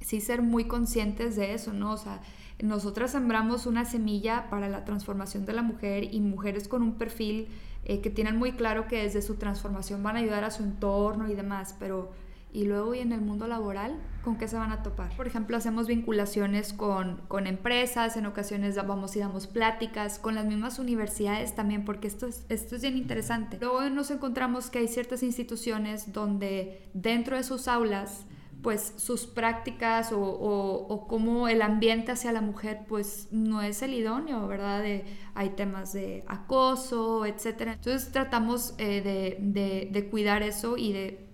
sí 0.00 0.20
ser 0.20 0.42
muy 0.42 0.64
conscientes 0.64 1.36
de 1.36 1.54
eso, 1.54 1.72
¿no? 1.72 1.92
O 1.92 1.96
sea, 1.96 2.20
nosotras 2.60 3.12
sembramos 3.12 3.66
una 3.66 3.84
semilla 3.84 4.48
para 4.50 4.68
la 4.68 4.84
transformación 4.84 5.44
de 5.44 5.52
la 5.52 5.62
mujer 5.62 6.14
y 6.14 6.20
mujeres 6.20 6.68
con 6.68 6.82
un 6.82 6.94
perfil 6.94 7.48
eh, 7.84 8.00
que 8.00 8.10
tienen 8.10 8.36
muy 8.36 8.52
claro 8.52 8.86
que 8.86 9.02
desde 9.02 9.22
su 9.22 9.34
transformación 9.34 10.02
van 10.02 10.16
a 10.16 10.20
ayudar 10.20 10.44
a 10.44 10.50
su 10.50 10.62
entorno 10.62 11.28
y 11.28 11.34
demás, 11.34 11.74
pero 11.78 12.12
y 12.52 12.64
luego 12.64 12.94
y 12.94 13.00
en 13.00 13.12
el 13.12 13.20
mundo 13.20 13.46
laboral, 13.46 13.98
¿con 14.22 14.36
qué 14.36 14.46
se 14.46 14.56
van 14.56 14.72
a 14.72 14.82
topar? 14.82 15.16
Por 15.16 15.26
ejemplo, 15.26 15.56
hacemos 15.56 15.86
vinculaciones 15.86 16.72
con, 16.72 17.22
con, 17.28 17.46
empresas, 17.46 18.16
en 18.16 18.26
ocasiones 18.26 18.76
vamos 18.76 19.16
y 19.16 19.20
damos 19.20 19.46
pláticas, 19.46 20.18
con 20.18 20.34
las 20.34 20.44
mismas 20.44 20.78
universidades 20.78 21.54
también, 21.54 21.84
porque 21.84 22.08
esto 22.08 22.26
es, 22.26 22.44
esto 22.50 22.76
es 22.76 22.82
bien 22.82 22.96
interesante. 22.96 23.58
Luego 23.60 23.88
nos 23.88 24.10
encontramos 24.10 24.68
que 24.68 24.80
hay 24.80 24.88
ciertas 24.88 25.22
instituciones 25.22 26.12
donde 26.12 26.90
dentro 26.92 27.36
de 27.36 27.42
sus 27.42 27.68
aulas, 27.68 28.26
pues 28.62 28.92
sus 28.96 29.26
prácticas 29.26 30.12
o, 30.12 30.20
o, 30.20 31.08
cómo 31.08 31.48
el 31.48 31.62
ambiente 31.62 32.12
hacia 32.12 32.30
la 32.30 32.40
mujer 32.40 32.82
pues 32.86 33.26
no 33.32 33.60
es 33.60 33.82
el 33.82 33.92
idóneo, 33.92 34.46
¿verdad? 34.46 34.82
De, 34.82 35.04
hay 35.34 35.50
temas 35.50 35.92
de 35.92 36.22
acoso, 36.28 37.26
etc. 37.26 37.62
Entonces 37.72 38.12
tratamos 38.12 38.74
eh, 38.78 39.00
de, 39.42 39.88
de 39.90 40.10
cuidar 40.10 40.44
eso 40.44 40.76
y 40.76 40.92
de 40.92 41.31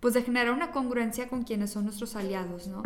pues 0.00 0.14
de 0.14 0.22
generar 0.22 0.52
una 0.52 0.72
congruencia 0.72 1.28
con 1.28 1.44
quienes 1.44 1.70
son 1.70 1.84
nuestros 1.84 2.16
aliados, 2.16 2.66
¿no? 2.66 2.82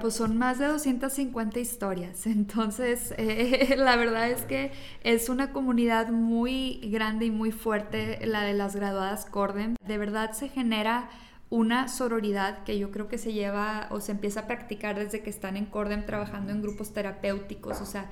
Pues 0.00 0.14
son 0.14 0.36
más 0.36 0.58
de 0.58 0.66
250 0.66 1.58
historias, 1.60 2.26
entonces 2.26 3.14
eh, 3.16 3.74
la 3.76 3.96
verdad 3.96 4.30
es 4.30 4.42
que 4.42 4.72
es 5.02 5.28
una 5.28 5.52
comunidad 5.52 6.08
muy 6.08 6.80
grande 6.90 7.26
y 7.26 7.30
muy 7.30 7.52
fuerte 7.52 8.24
la 8.26 8.42
de 8.42 8.54
las 8.54 8.76
graduadas 8.76 9.26
Cordem. 9.26 9.76
De 9.86 9.98
verdad 9.98 10.32
se 10.32 10.48
genera 10.48 11.08
una 11.50 11.88
sororidad 11.88 12.64
que 12.64 12.78
yo 12.78 12.90
creo 12.90 13.08
que 13.08 13.16
se 13.18 13.32
lleva 13.32 13.86
o 13.90 14.00
se 14.00 14.12
empieza 14.12 14.40
a 14.40 14.46
practicar 14.46 14.98
desde 14.98 15.22
que 15.22 15.30
están 15.30 15.56
en 15.56 15.66
Cordem 15.66 16.04
trabajando 16.04 16.52
en 16.52 16.62
grupos 16.62 16.92
terapéuticos, 16.92 17.80
o 17.80 17.86
sea, 17.86 18.10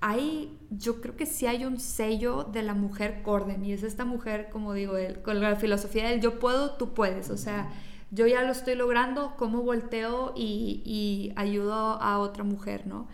hay, 0.00 0.58
yo 0.70 1.00
creo 1.00 1.16
que 1.16 1.26
sí 1.26 1.46
hay 1.46 1.64
un 1.64 1.80
sello 1.80 2.44
de 2.44 2.62
la 2.62 2.74
mujer 2.74 3.22
Corden 3.22 3.64
y 3.64 3.72
es 3.72 3.82
esta 3.82 4.04
mujer, 4.04 4.48
como 4.50 4.74
digo, 4.74 4.94
con 5.24 5.40
la 5.40 5.56
filosofía 5.56 6.08
del 6.08 6.20
yo 6.20 6.38
puedo, 6.38 6.72
tú 6.72 6.94
puedes, 6.94 7.30
o 7.30 7.36
sea, 7.36 7.70
yo 8.10 8.26
ya 8.26 8.42
lo 8.42 8.52
estoy 8.52 8.74
logrando, 8.74 9.34
cómo 9.36 9.62
volteo 9.62 10.32
y, 10.36 11.32
ayudo 11.36 11.74
a 11.74 12.18
otra 12.18 12.44
mujer, 12.44 12.86
¿no? 12.86 13.08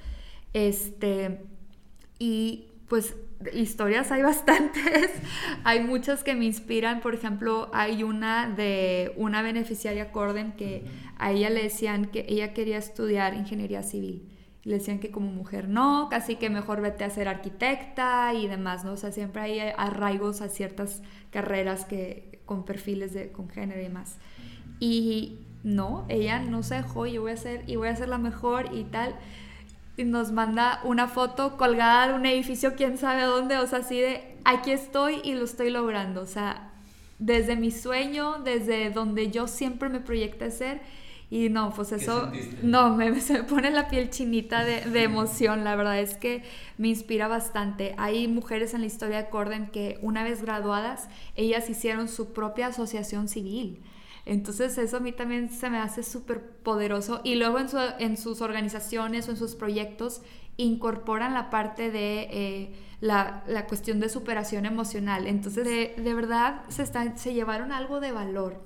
Este, 0.52 1.40
y 2.18 2.66
pues 2.88 3.14
historias 3.54 4.10
hay 4.12 4.22
bastantes, 4.22 5.10
hay 5.64 5.80
muchas 5.80 6.24
que 6.24 6.34
me 6.34 6.44
inspiran, 6.44 7.00
por 7.00 7.14
ejemplo, 7.14 7.70
hay 7.72 8.02
una 8.02 8.50
de 8.50 9.12
una 9.16 9.42
beneficiaria 9.42 10.12
Corden 10.12 10.52
que 10.52 10.84
a 11.18 11.32
ella 11.32 11.48
le 11.48 11.62
decían 11.62 12.06
que 12.06 12.26
ella 12.28 12.52
quería 12.52 12.78
estudiar 12.78 13.34
ingeniería 13.34 13.82
civil 13.82 14.31
le 14.64 14.74
decían 14.74 15.00
que 15.00 15.10
como 15.10 15.30
mujer 15.30 15.68
no, 15.68 16.08
casi 16.08 16.36
que 16.36 16.48
mejor 16.48 16.80
vete 16.80 17.04
a 17.04 17.10
ser 17.10 17.28
arquitecta 17.28 18.32
y 18.34 18.46
demás, 18.46 18.84
¿no? 18.84 18.92
O 18.92 18.96
sea, 18.96 19.10
siempre 19.10 19.42
hay 19.42 19.58
arraigos 19.76 20.40
a 20.40 20.48
ciertas 20.48 21.02
carreras 21.30 21.84
que 21.84 22.40
con 22.46 22.64
perfiles 22.64 23.12
de 23.12 23.32
con 23.32 23.48
género 23.48 23.80
y 23.80 23.84
demás. 23.84 24.18
Y 24.78 25.38
no, 25.64 26.04
ella 26.08 26.40
no 26.40 26.62
se 26.62 26.76
dejó, 26.76 27.06
yo 27.06 27.22
voy 27.22 27.32
a 27.32 27.36
ser 27.36 27.64
y 27.66 27.76
voy 27.76 27.88
a 27.88 27.96
ser 27.96 28.08
la 28.08 28.18
mejor 28.18 28.72
y 28.72 28.84
tal. 28.84 29.16
Y 29.96 30.04
nos 30.04 30.30
manda 30.32 30.80
una 30.84 31.08
foto 31.08 31.56
colgada 31.56 32.08
de 32.08 32.14
un 32.14 32.24
edificio, 32.26 32.74
quién 32.76 32.98
sabe 32.98 33.22
dónde, 33.22 33.58
o 33.58 33.66
sea, 33.66 33.80
así 33.80 34.00
de 34.00 34.36
aquí 34.44 34.70
estoy 34.70 35.20
y 35.24 35.34
lo 35.34 35.44
estoy 35.44 35.70
logrando, 35.70 36.22
o 36.22 36.26
sea, 36.26 36.70
desde 37.18 37.56
mi 37.56 37.70
sueño, 37.70 38.38
desde 38.44 38.90
donde 38.90 39.30
yo 39.30 39.46
siempre 39.46 39.88
me 39.88 40.00
proyecté 40.00 40.50
ser 40.50 40.80
y 41.32 41.48
no, 41.48 41.72
pues 41.72 41.92
eso, 41.92 42.30
no, 42.62 42.94
me, 42.94 43.18
se 43.22 43.32
me 43.32 43.42
pone 43.44 43.70
la 43.70 43.88
piel 43.88 44.10
chinita 44.10 44.64
de, 44.64 44.82
de, 44.82 45.02
emoción, 45.02 45.64
la 45.64 45.74
verdad 45.76 45.98
es 45.98 46.14
que 46.14 46.42
me 46.76 46.88
inspira 46.88 47.26
bastante. 47.26 47.94
Hay 47.96 48.28
mujeres 48.28 48.74
en 48.74 48.82
la 48.82 48.86
historia 48.86 49.16
de 49.16 49.30
Corden 49.30 49.68
que 49.68 49.98
una 50.02 50.24
vez 50.24 50.42
graduadas, 50.42 51.08
ellas 51.34 51.70
hicieron 51.70 52.08
su 52.08 52.34
propia 52.34 52.66
asociación 52.66 53.28
civil. 53.30 53.82
Entonces 54.26 54.76
eso 54.76 54.98
a 54.98 55.00
mí 55.00 55.12
también 55.12 55.48
se 55.48 55.70
me 55.70 55.78
hace 55.78 56.02
súper 56.02 56.42
poderoso 56.42 57.22
y 57.24 57.36
luego 57.36 57.58
en, 57.58 57.70
su, 57.70 57.78
en, 57.98 58.18
sus 58.18 58.42
organizaciones 58.42 59.26
o 59.26 59.30
en 59.30 59.38
sus 59.38 59.54
proyectos 59.54 60.20
incorporan 60.58 61.32
la 61.32 61.48
parte 61.48 61.90
de 61.90 62.28
eh, 62.30 62.72
la, 63.00 63.42
la, 63.46 63.64
cuestión 63.64 64.00
de 64.00 64.10
superación 64.10 64.66
emocional. 64.66 65.26
Entonces 65.26 65.64
de, 65.64 65.94
de 65.96 66.14
verdad 66.14 66.60
se, 66.68 66.82
está, 66.82 67.16
se 67.16 67.32
llevaron 67.32 67.72
algo 67.72 68.00
de 68.00 68.12
valor. 68.12 68.60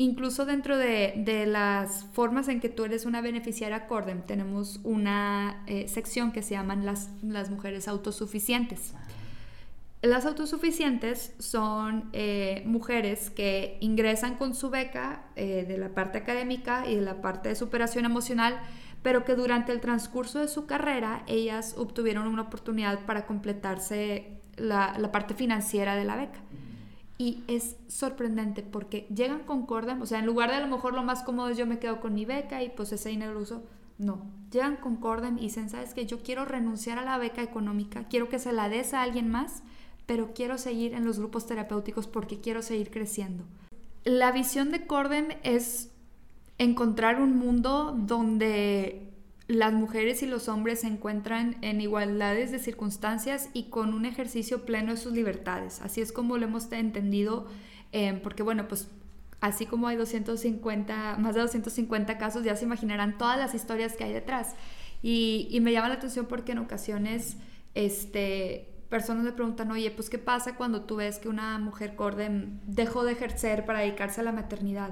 Incluso 0.00 0.46
dentro 0.46 0.78
de, 0.78 1.44
las 1.48 2.04
formas 2.12 2.46
en 2.46 2.60
que 2.60 2.68
tú 2.68 2.84
eres 2.84 3.04
una 3.04 3.20
beneficiaria 3.20 3.88
Cordem, 3.88 4.22
tenemos 4.22 4.78
una 4.84 5.64
eh, 5.66 5.88
sección 5.88 6.30
que 6.30 6.40
se 6.42 6.54
llaman 6.54 6.86
las, 6.86 7.10
las, 7.20 7.50
mujeres 7.50 7.88
autosuficientes. 7.88 8.94
Las 10.00 10.24
autosuficientes 10.24 11.34
son 11.40 12.10
eh, 12.12 12.62
mujeres 12.64 13.30
que 13.30 13.76
ingresan 13.80 14.36
con 14.36 14.54
su 14.54 14.70
beca 14.70 15.24
eh, 15.34 15.64
de 15.66 15.76
la 15.78 15.88
parte 15.88 16.18
académica 16.18 16.88
y 16.88 16.94
de 16.94 17.00
la 17.00 17.20
parte 17.20 17.48
de 17.48 17.56
superación 17.56 18.04
emocional, 18.04 18.56
pero 19.02 19.24
que 19.24 19.34
durante 19.34 19.72
el 19.72 19.80
transcurso 19.80 20.38
de 20.38 20.46
su 20.46 20.66
carrera 20.66 21.24
ellas 21.26 21.74
obtuvieron 21.76 22.28
una 22.28 22.42
oportunidad 22.42 23.00
para 23.04 23.26
completarse 23.26 24.38
la, 24.56 24.96
la 24.96 25.10
parte 25.10 25.34
financiera 25.34 25.96
de 25.96 26.04
la 26.04 26.14
beca. 26.14 26.38
Y 27.18 27.42
es 27.48 27.76
sorprendente 27.88 28.62
porque 28.62 29.06
llegan 29.14 29.40
con 29.40 29.66
Cordem, 29.66 30.00
o 30.00 30.06
sea, 30.06 30.20
en 30.20 30.26
lugar 30.26 30.50
de 30.50 30.56
a 30.56 30.60
lo 30.60 30.68
mejor 30.68 30.94
lo 30.94 31.02
más 31.02 31.24
cómodo 31.24 31.48
es 31.48 31.58
yo 31.58 31.66
me 31.66 31.80
quedo 31.80 32.00
con 32.00 32.14
mi 32.14 32.24
beca 32.24 32.62
y 32.62 32.70
pues 32.70 32.92
ese 32.92 33.08
dinero 33.08 33.34
lo 33.34 33.40
uso, 33.40 33.64
no. 33.98 34.30
Llegan 34.52 34.76
con 34.76 34.96
Cordem 34.96 35.36
y 35.36 35.42
dicen, 35.42 35.68
¿sabes 35.68 35.94
qué? 35.94 36.06
Yo 36.06 36.22
quiero 36.22 36.44
renunciar 36.44 36.98
a 36.98 37.04
la 37.04 37.18
beca 37.18 37.42
económica, 37.42 38.04
quiero 38.08 38.28
que 38.28 38.38
se 38.38 38.52
la 38.52 38.68
des 38.68 38.94
a 38.94 39.02
alguien 39.02 39.28
más, 39.28 39.64
pero 40.06 40.32
quiero 40.32 40.58
seguir 40.58 40.94
en 40.94 41.04
los 41.04 41.18
grupos 41.18 41.46
terapéuticos 41.46 42.06
porque 42.06 42.40
quiero 42.40 42.62
seguir 42.62 42.90
creciendo. 42.90 43.44
La 44.04 44.30
visión 44.30 44.70
de 44.70 44.86
Cordem 44.86 45.26
es 45.42 45.90
encontrar 46.56 47.20
un 47.20 47.36
mundo 47.36 47.94
donde 47.98 49.07
las 49.48 49.72
mujeres 49.72 50.22
y 50.22 50.26
los 50.26 50.46
hombres 50.48 50.80
se 50.80 50.88
encuentran 50.88 51.56
en 51.62 51.80
igualdades 51.80 52.52
de 52.52 52.58
circunstancias 52.58 53.48
y 53.54 53.64
con 53.64 53.94
un 53.94 54.04
ejercicio 54.04 54.66
pleno 54.66 54.92
de 54.92 54.98
sus 54.98 55.12
libertades. 55.12 55.80
Así 55.80 56.02
es 56.02 56.12
como 56.12 56.36
lo 56.36 56.44
hemos 56.44 56.70
entendido, 56.70 57.46
eh, 57.92 58.20
porque 58.22 58.42
bueno, 58.42 58.68
pues 58.68 58.88
así 59.40 59.64
como 59.64 59.88
hay 59.88 59.96
250, 59.96 61.16
más 61.18 61.34
de 61.34 61.40
250 61.40 62.18
casos, 62.18 62.44
ya 62.44 62.56
se 62.56 62.66
imaginarán 62.66 63.16
todas 63.16 63.38
las 63.38 63.54
historias 63.54 63.96
que 63.96 64.04
hay 64.04 64.12
detrás. 64.12 64.54
Y, 65.02 65.56
me 65.62 65.72
llama 65.72 65.88
la 65.88 65.94
atención 65.94 66.26
porque 66.26 66.52
en 66.52 66.58
ocasiones, 66.58 67.36
este, 67.74 68.68
personas 68.90 69.24
me 69.24 69.32
preguntan, 69.32 69.70
oye, 69.70 69.90
pues 69.90 70.10
¿qué 70.10 70.18
pasa 70.18 70.56
cuando 70.56 70.82
tú 70.82 70.96
ves 70.96 71.18
que 71.18 71.28
una 71.28 71.58
mujer 71.58 71.94
cordem 71.94 72.60
dejó 72.66 73.04
de 73.04 73.12
ejercer 73.12 73.64
para 73.64 73.80
dedicarse 73.80 74.20
a 74.20 74.24
la 74.24 74.32
maternidad? 74.32 74.90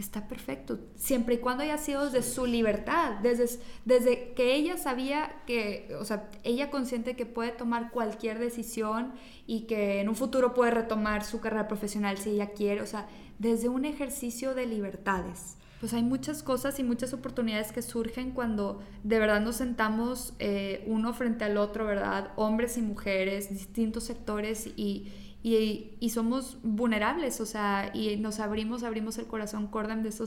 Está 0.00 0.28
perfecto, 0.28 0.78
siempre 0.94 1.36
y 1.36 1.38
cuando 1.38 1.62
haya 1.62 1.78
sido 1.78 2.04
desde 2.04 2.22
su 2.22 2.46
libertad, 2.46 3.18
desde, 3.22 3.60
desde 3.84 4.32
que 4.34 4.54
ella 4.54 4.76
sabía 4.76 5.42
que, 5.46 5.94
o 5.98 6.04
sea, 6.04 6.30
ella 6.44 6.70
consciente 6.70 7.16
que 7.16 7.26
puede 7.26 7.50
tomar 7.50 7.90
cualquier 7.90 8.38
decisión 8.38 9.12
y 9.46 9.62
que 9.62 10.00
en 10.00 10.08
un 10.08 10.16
futuro 10.16 10.54
puede 10.54 10.70
retomar 10.70 11.24
su 11.24 11.40
carrera 11.40 11.68
profesional 11.68 12.18
si 12.18 12.30
ella 12.30 12.50
quiere, 12.50 12.82
o 12.82 12.86
sea, 12.86 13.08
desde 13.38 13.68
un 13.68 13.84
ejercicio 13.84 14.54
de 14.54 14.66
libertades. 14.66 15.56
Pues 15.80 15.94
hay 15.94 16.02
muchas 16.02 16.42
cosas 16.42 16.80
y 16.80 16.82
muchas 16.82 17.12
oportunidades 17.14 17.70
que 17.70 17.82
surgen 17.82 18.32
cuando 18.32 18.80
de 19.04 19.20
verdad 19.20 19.40
nos 19.40 19.56
sentamos 19.56 20.34
eh, 20.40 20.82
uno 20.88 21.14
frente 21.14 21.44
al 21.44 21.56
otro, 21.56 21.86
¿verdad? 21.86 22.32
Hombres 22.34 22.76
y 22.78 22.82
mujeres, 22.82 23.50
distintos 23.50 24.02
sectores 24.04 24.66
y, 24.76 25.12
y, 25.42 26.10
somos 26.10 26.58
vulnerables, 26.62 27.40
o 27.40 27.46
sea, 27.46 27.90
y 27.94 28.16
nos 28.16 28.40
abrimos, 28.40 28.82
abrimos 28.82 29.18
el 29.18 29.26
corazón. 29.26 29.68
Cordem 29.68 30.02
de, 30.02 30.08
eso, 30.08 30.26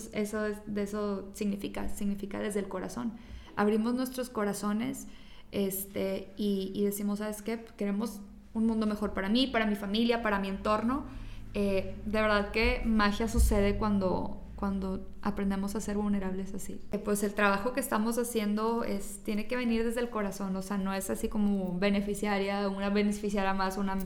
de 0.65 0.84
eso 0.84 1.30
significa, 1.34 1.89
significa 1.89 2.39
desde 2.39 2.60
el 2.60 2.68
corazón. 2.68 3.13
Abrimos 3.56 3.94
nuestros 3.94 4.30
corazones 4.30 5.08
este, 5.51 6.34
y, 6.38 6.82
decimos, 6.84 7.20
¿sabes 7.20 7.41
qué? 7.41 7.65
Queremos 7.77 8.22
un 8.53 8.65
mundo 8.68 8.88
mejor 8.88 9.13
para 9.13 9.30
mí, 9.30 9.48
para 9.48 9.65
mi 9.65 9.75
familia, 9.75 10.22
para 10.22 10.39
mi 10.39 10.48
entorno. 10.48 11.06
Eh, 11.53 11.96
de 12.06 12.22
verdad 12.22 12.51
que 12.51 12.82
magia 12.86 13.27
sucede 13.27 13.77
cuando, 13.77 14.40
cuando 14.62 15.10
aprendemos 15.24 15.75
a 15.75 15.82
ser 15.82 15.98
vulnerables 15.98 16.53
así. 16.53 16.80
Eh, 16.91 17.00
pues 17.00 17.24
el 17.24 17.34
trabajo 17.34 17.74
que 17.74 17.80
estamos 17.80 18.20
haciendo 18.20 18.84
es, 18.84 19.24
tiene 19.24 19.48
que 19.48 19.56
venir 19.56 19.84
desde 19.84 20.01
el 20.01 20.12
corazón, 20.12 20.56
o 20.56 20.62
sea, 20.62 20.77
no 20.77 20.94
es 20.94 21.10
así 21.10 21.30
como 21.30 21.80
beneficiaria, 21.80 22.70
una 22.70 22.91
beneficiaria 22.91 23.56
más, 23.56 23.77
una, 23.77 23.98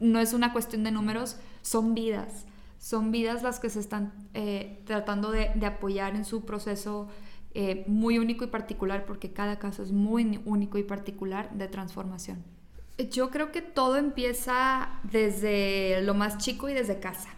no 0.00 0.20
es 0.20 0.34
una 0.34 0.52
cuestión 0.52 0.84
de 0.84 0.90
números, 0.90 1.38
son 1.62 1.94
vidas, 1.94 2.44
son 2.78 3.10
vidas 3.10 3.42
las 3.42 3.58
que 3.58 3.70
se 3.70 3.80
están 3.80 4.12
eh, 4.34 4.82
tratando 4.84 5.30
de, 5.30 5.50
de, 5.54 5.64
apoyar 5.64 6.14
en 6.14 6.26
su 6.26 6.44
proceso 6.44 7.08
eh, 7.54 7.82
muy 7.86 8.18
único 8.18 8.44
y 8.44 8.48
particular, 8.48 9.06
porque 9.06 9.32
cada 9.32 9.58
caso 9.58 9.82
es 9.82 9.92
muy 9.92 10.42
único 10.44 10.76
y 10.76 10.82
particular 10.82 11.50
de 11.52 11.68
transformación. 11.68 12.44
Yo 13.10 13.30
creo 13.30 13.50
que 13.50 13.62
todo 13.62 13.96
empieza 13.96 14.90
desde 15.04 16.02
lo 16.02 16.12
más 16.12 16.36
chico 16.36 16.68
y 16.68 16.74
desde 16.74 17.00
casa. 17.00 17.30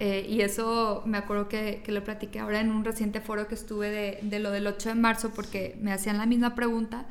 Eh, 0.00 0.26
y 0.26 0.40
eso 0.40 1.02
me 1.04 1.18
acuerdo 1.18 1.46
que, 1.48 1.82
que, 1.84 1.92
lo 1.92 2.02
platiqué 2.02 2.40
ahora 2.40 2.60
en 2.60 2.70
un 2.70 2.86
reciente 2.86 3.20
foro 3.20 3.46
que 3.48 3.54
estuve 3.54 3.90
de, 3.90 4.18
de, 4.22 4.38
lo 4.38 4.50
del 4.50 4.66
8 4.66 4.88
de 4.88 4.94
marzo 4.94 5.30
porque 5.34 5.76
me 5.78 5.92
hacían 5.92 6.16
la 6.16 6.24
misma 6.24 6.54
pregunta. 6.54 7.06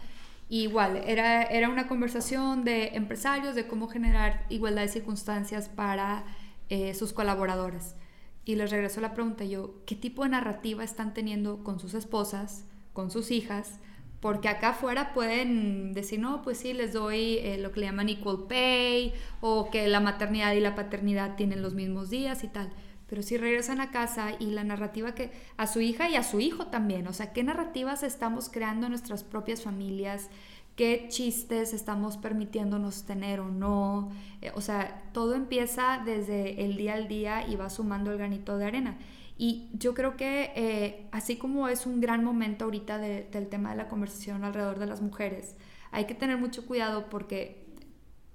igual, 0.49 0.97
era, 1.05 1.43
era 1.43 1.69
una 1.69 1.87
conversación 1.87 2.63
de 2.63 2.87
empresarios 2.95 3.53
de 3.53 3.67
cómo 3.67 3.87
generar 3.87 4.43
igualdad 4.49 4.81
de 4.81 4.87
circunstancias 4.87 5.69
para 5.69 6.23
eh, 6.69 6.95
sus 6.95 7.13
colaboradores. 7.13 7.95
Y 8.43 8.55
les 8.55 8.71
regreso 8.71 9.01
la 9.01 9.13
pregunta 9.13 9.43
yo, 9.45 9.75
¿qué 9.85 9.95
tipo 9.95 10.23
de 10.23 10.29
narrativa 10.29 10.83
están 10.83 11.13
teniendo 11.13 11.63
con 11.63 11.79
sus 11.79 11.93
esposas, 11.93 12.65
con 12.93 13.11
sus 13.11 13.29
hijas? 13.29 13.79
Porque 14.19 14.49
acá 14.49 14.69
afuera 14.69 15.13
pueden 15.13 15.93
decir, 15.93 16.19
no, 16.19 16.41
pues 16.41 16.57
sí, 16.57 16.73
les 16.73 16.91
doy 16.91 17.37
eh, 17.37 17.57
lo 17.57 17.71
que 17.71 17.79
le 17.79 17.85
llaman 17.85 18.09
equal 18.09 18.45
pay 18.47 19.13
o 19.39 19.69
que 19.69 19.87
la 19.87 20.01
maternidad 20.01 20.53
y 20.53 20.59
la 20.59 20.75
paternidad 20.75 21.35
tienen 21.35 21.61
los 21.61 21.73
mismos 21.73 22.09
días 22.09 22.43
y 22.43 22.49
tal. 22.49 22.69
Pero 23.07 23.23
si 23.23 23.37
regresan 23.37 23.81
a 23.81 23.91
casa 23.91 24.33
y 24.39 24.47
la 24.47 24.63
narrativa 24.63 25.15
que 25.15 25.31
a 25.57 25.67
su 25.67 25.81
hija 25.81 26.09
y 26.09 26.15
a 26.15 26.23
su 26.23 26.39
hijo 26.39 26.67
también, 26.67 27.07
o 27.07 27.13
sea, 27.13 27.33
qué 27.33 27.43
narrativas 27.43 28.03
estamos 28.03 28.49
creando 28.49 28.85
en 28.85 28.91
nuestras 28.91 29.23
propias 29.23 29.63
familias, 29.63 30.29
qué 30.75 31.07
chistes 31.09 31.73
estamos 31.73 32.17
permitiéndonos 32.17 33.03
tener 33.03 33.39
o 33.39 33.49
no. 33.49 34.11
Eh, 34.41 34.51
o 34.53 34.61
sea, 34.61 35.03
todo 35.11 35.33
empieza 35.33 36.01
desde 36.05 36.63
el 36.63 36.77
día 36.77 36.93
al 36.93 37.07
día 37.07 37.47
y 37.47 37.55
va 37.55 37.69
sumando 37.69 38.11
el 38.11 38.17
granito 38.17 38.57
de 38.57 38.65
arena. 38.65 38.97
Y 39.41 39.69
yo 39.71 39.93
creo 39.93 40.17
que 40.17 40.51
eh, 40.53 41.07
así 41.13 41.37
como 41.37 41.69
es 41.69 41.85
un 41.85 42.01
gran 42.01 42.25
momento 42.25 42.65
ahorita 42.65 42.97
del 42.97 43.47
tema 43.47 43.71
de 43.71 43.77
la 43.77 43.87
conversación 43.87 44.43
alrededor 44.43 44.79
de 44.79 44.85
las 44.85 45.01
mujeres, 45.01 45.55
hay 45.91 46.07
que 46.07 46.13
tener 46.13 46.37
mucho 46.37 46.65
cuidado 46.65 47.09
porque 47.09 47.65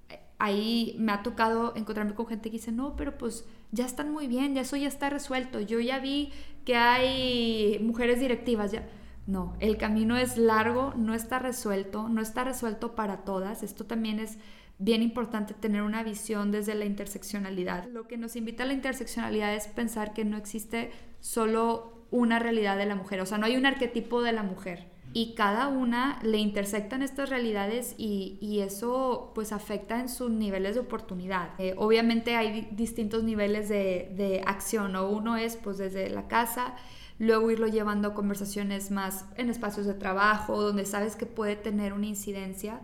eh, 0.09 0.21
ahí 0.38 0.97
me 0.99 1.12
ha 1.12 1.23
tocado 1.23 1.77
encontrarme 1.77 2.14
con 2.14 2.27
gente 2.27 2.49
que 2.49 2.57
dice, 2.57 2.73
no, 2.73 2.97
pero 2.97 3.19
pues 3.19 3.45
ya 3.71 3.85
están 3.85 4.12
muy 4.12 4.29
bien, 4.29 4.55
ya 4.55 4.62
eso 4.62 4.79
ya 4.79 4.88
está 4.88 5.11
resuelto, 5.11 5.61
yo 5.61 5.79
ya 5.79 5.99
vi 5.99 6.33
que 6.64 6.75
hay 6.77 7.79
mujeres 7.81 8.19
directivas, 8.19 8.73
ya... 8.73 8.88
No, 9.27 9.55
el 9.59 9.79
camino 9.79 10.19
es 10.19 10.37
largo, 10.37 10.93
no 10.99 11.14
está 11.14 11.38
resuelto, 11.38 12.11
no 12.11 12.21
está 12.21 12.45
resuelto 12.45 12.95
para 12.95 13.25
todas, 13.25 13.62
esto 13.62 13.87
también 13.87 14.21
es 14.21 14.37
bien 14.78 15.02
importante 15.02 15.54
tener 15.54 15.82
una 15.82 16.02
visión 16.02 16.50
desde 16.50 16.74
la 16.74 16.84
interseccionalidad. 16.84 17.87
Lo 17.88 18.06
que 18.08 18.16
nos 18.16 18.37
invita 18.37 18.64
a 18.64 18.66
la 18.66 18.72
interseccionalidad 18.72 19.54
es 19.54 19.68
pensar 19.68 20.12
que 20.12 20.24
no 20.24 20.37
existe 20.37 20.90
solo 21.20 22.06
una 22.10 22.38
realidad 22.38 22.76
de 22.76 22.87
la 22.87 22.94
mujer, 22.94 23.20
o 23.20 23.26
sea, 23.26 23.38
no 23.38 23.46
hay 23.46 23.56
un 23.56 23.66
arquetipo 23.66 24.22
de 24.22 24.32
la 24.32 24.42
mujer. 24.42 24.92
Y 25.16 25.34
cada 25.34 25.68
una 25.68 26.18
le 26.24 26.38
intersectan 26.38 27.00
estas 27.00 27.30
realidades 27.30 27.94
y, 27.98 28.37
y 28.40 28.60
eso 28.60 29.30
pues 29.32 29.52
afecta 29.52 30.00
en 30.00 30.08
sus 30.08 30.28
niveles 30.28 30.74
de 30.74 30.80
oportunidad. 30.80 31.50
Eh, 31.58 31.74
obviamente 31.76 32.34
hay 32.34 32.68
distintos 32.72 33.22
niveles 33.22 33.68
de, 33.68 34.12
de 34.16 34.42
acción, 34.44 34.96
o 34.96 35.08
uno 35.08 35.37
es 35.37 35.56
pues 35.56 35.78
desde 35.78 36.10
la 36.10 36.26
casa, 36.26 36.74
luego 37.20 37.52
irlo 37.52 37.68
llevando 37.68 38.08
a 38.08 38.14
conversaciones 38.14 38.90
más 38.90 39.26
en 39.37 39.50
espacios 39.50 39.87
de 39.87 39.94
trabajo, 39.94 40.60
donde 40.60 40.84
sabes 40.84 41.14
que 41.14 41.26
puede 41.26 41.54
tener 41.54 41.92
una 41.92 42.06
incidencia 42.06 42.80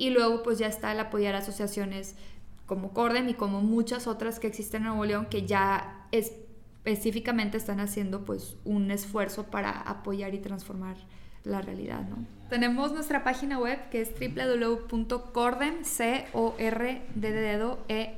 y 0.00 0.08
luego 0.08 0.42
pues 0.42 0.58
ya 0.58 0.66
está 0.66 0.90
el 0.92 0.98
apoyar 0.98 1.34
asociaciones 1.34 2.16
como 2.64 2.94
Cordem 2.94 3.28
y 3.28 3.34
como 3.34 3.60
muchas 3.60 4.06
otras 4.06 4.40
que 4.40 4.46
existen 4.46 4.80
en 4.82 4.88
Nuevo 4.88 5.04
León 5.04 5.26
que 5.28 5.46
ya 5.46 6.06
específicamente 6.10 7.58
están 7.58 7.80
haciendo 7.80 8.24
pues 8.24 8.56
un 8.64 8.90
esfuerzo 8.90 9.44
para 9.50 9.70
apoyar 9.70 10.34
y 10.34 10.38
transformar 10.38 10.96
la 11.44 11.60
realidad, 11.60 12.08
¿no? 12.08 12.16
Tenemos 12.48 12.92
nuestra 12.92 13.22
página 13.24 13.58
web 13.58 13.78
que 13.90 14.00
es 14.00 14.10
www.cordem, 14.18 15.84
c 15.84 16.26
o 16.32 16.54
r 16.58 17.02
d 17.14 17.32
d 17.32 17.76
e 17.88 18.16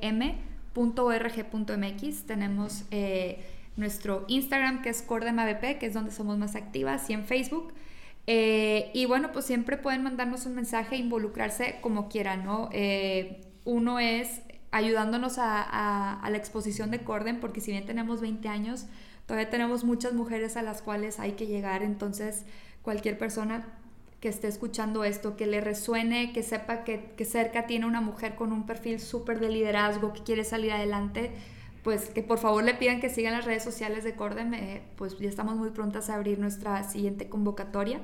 Tenemos 2.27 2.85
eh, 2.92 3.45
nuestro 3.77 4.25
Instagram 4.29 4.83
que 4.83 4.90
es 4.90 5.03
cordemabp, 5.03 5.79
que 5.79 5.87
es 5.87 5.95
donde 5.95 6.12
somos 6.12 6.38
más 6.38 6.55
activas, 6.55 7.11
y 7.11 7.14
en 7.14 7.25
Facebook 7.25 7.73
eh, 8.26 8.90
y 8.94 9.06
bueno, 9.06 9.32
pues 9.32 9.46
siempre 9.46 9.76
pueden 9.76 10.02
mandarnos 10.02 10.46
un 10.46 10.54
mensaje 10.54 10.94
e 10.94 10.98
involucrarse 10.98 11.78
como 11.80 12.08
quieran, 12.08 12.44
¿no? 12.44 12.68
Eh, 12.72 13.40
uno 13.64 13.98
es 13.98 14.42
ayudándonos 14.70 15.37
a, 15.38 16.20
la 16.28 16.37
exposición 16.37 16.90
de 16.90 17.02
Corden, 17.02 17.40
porque 17.40 17.61
si 17.61 17.72
bien 17.72 17.85
tenemos 17.85 18.20
20 18.20 18.48
años, 18.48 18.87
todavía 19.26 19.50
tenemos 19.50 19.85
muchas 19.85 20.14
mujeres 20.14 20.56
a 20.56 20.62
las 20.62 20.82
cuales 20.82 21.20
hay 21.20 21.32
que 21.32 21.46
llegar, 21.46 21.82
entonces 21.82 22.44
cualquier 22.82 23.18
persona 23.18 23.66
que 24.20 24.28
esté 24.28 24.48
escuchando 24.48 25.04
esto, 25.04 25.37
que 25.37 25.46
le 25.46 25.61
resuene, 25.61 26.32
que 26.32 26.42
sepa 26.42 26.85
que, 26.85 27.12
que 27.16 27.24
cerca 27.24 27.66
tiene 27.66 27.87
una 27.87 28.00
mujer 28.00 28.35
con 28.35 28.52
un 28.52 28.66
perfil 28.66 29.00
súper 29.00 29.40
de 29.40 29.50
liderazgo, 29.50 30.12
que 30.12 30.22
quiere 30.22 30.44
salir 30.44 30.72
adelante, 30.72 31.32
pues 31.83 32.09
que 32.11 32.23
por 32.23 32.38
favor 32.38 32.62
le 32.62 32.75
pidan 32.75 33.01
que 33.01 33.11
sigan 33.11 33.33
las 33.33 33.45
redes 33.45 33.64
sociales 33.64 34.05
de 34.05 34.14
Cordem, 34.14 34.55
eh, 34.55 34.83
pues 34.97 35.18
ya 35.18 35.29
estamos 35.29 35.57
muy 35.57 35.71
prontas 35.71 36.11
a 36.11 36.14
abrir 36.14 36.38
nuestra 36.38 36.85
siguiente 36.85 37.29
convocatoria. 37.29 38.01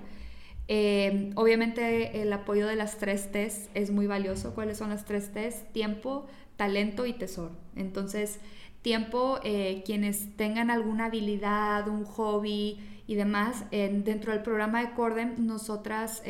Eh, 0.66 1.30
obviamente 1.36 2.20
el 2.20 2.32
apoyo 2.32 2.66
de 2.66 2.76
las 2.76 2.98
tres 2.98 3.30
T's 3.30 3.70
es 3.74 3.90
muy 3.90 4.06
valioso. 4.06 4.54
¿Cuáles 4.54 4.78
son 4.78 4.90
las 4.90 5.04
tres 5.04 5.32
T's? 5.32 5.64
Tiempo, 5.72 6.26
talento 6.56 7.06
y 7.06 7.12
tesoro. 7.12 7.52
Entonces, 7.76 8.40
tiempo, 8.82 9.38
eh, 9.44 9.82
quienes 9.86 10.36
tengan 10.36 10.70
alguna 10.70 11.06
habilidad, 11.06 11.88
un 11.88 12.04
hobby 12.04 12.80
y 13.06 13.14
demás, 13.14 13.64
dentro 13.70 14.32
del 14.32 14.42
programa 14.42 14.82
de 14.82 14.90
Cordem 14.90 15.46
nosotras 15.46 16.22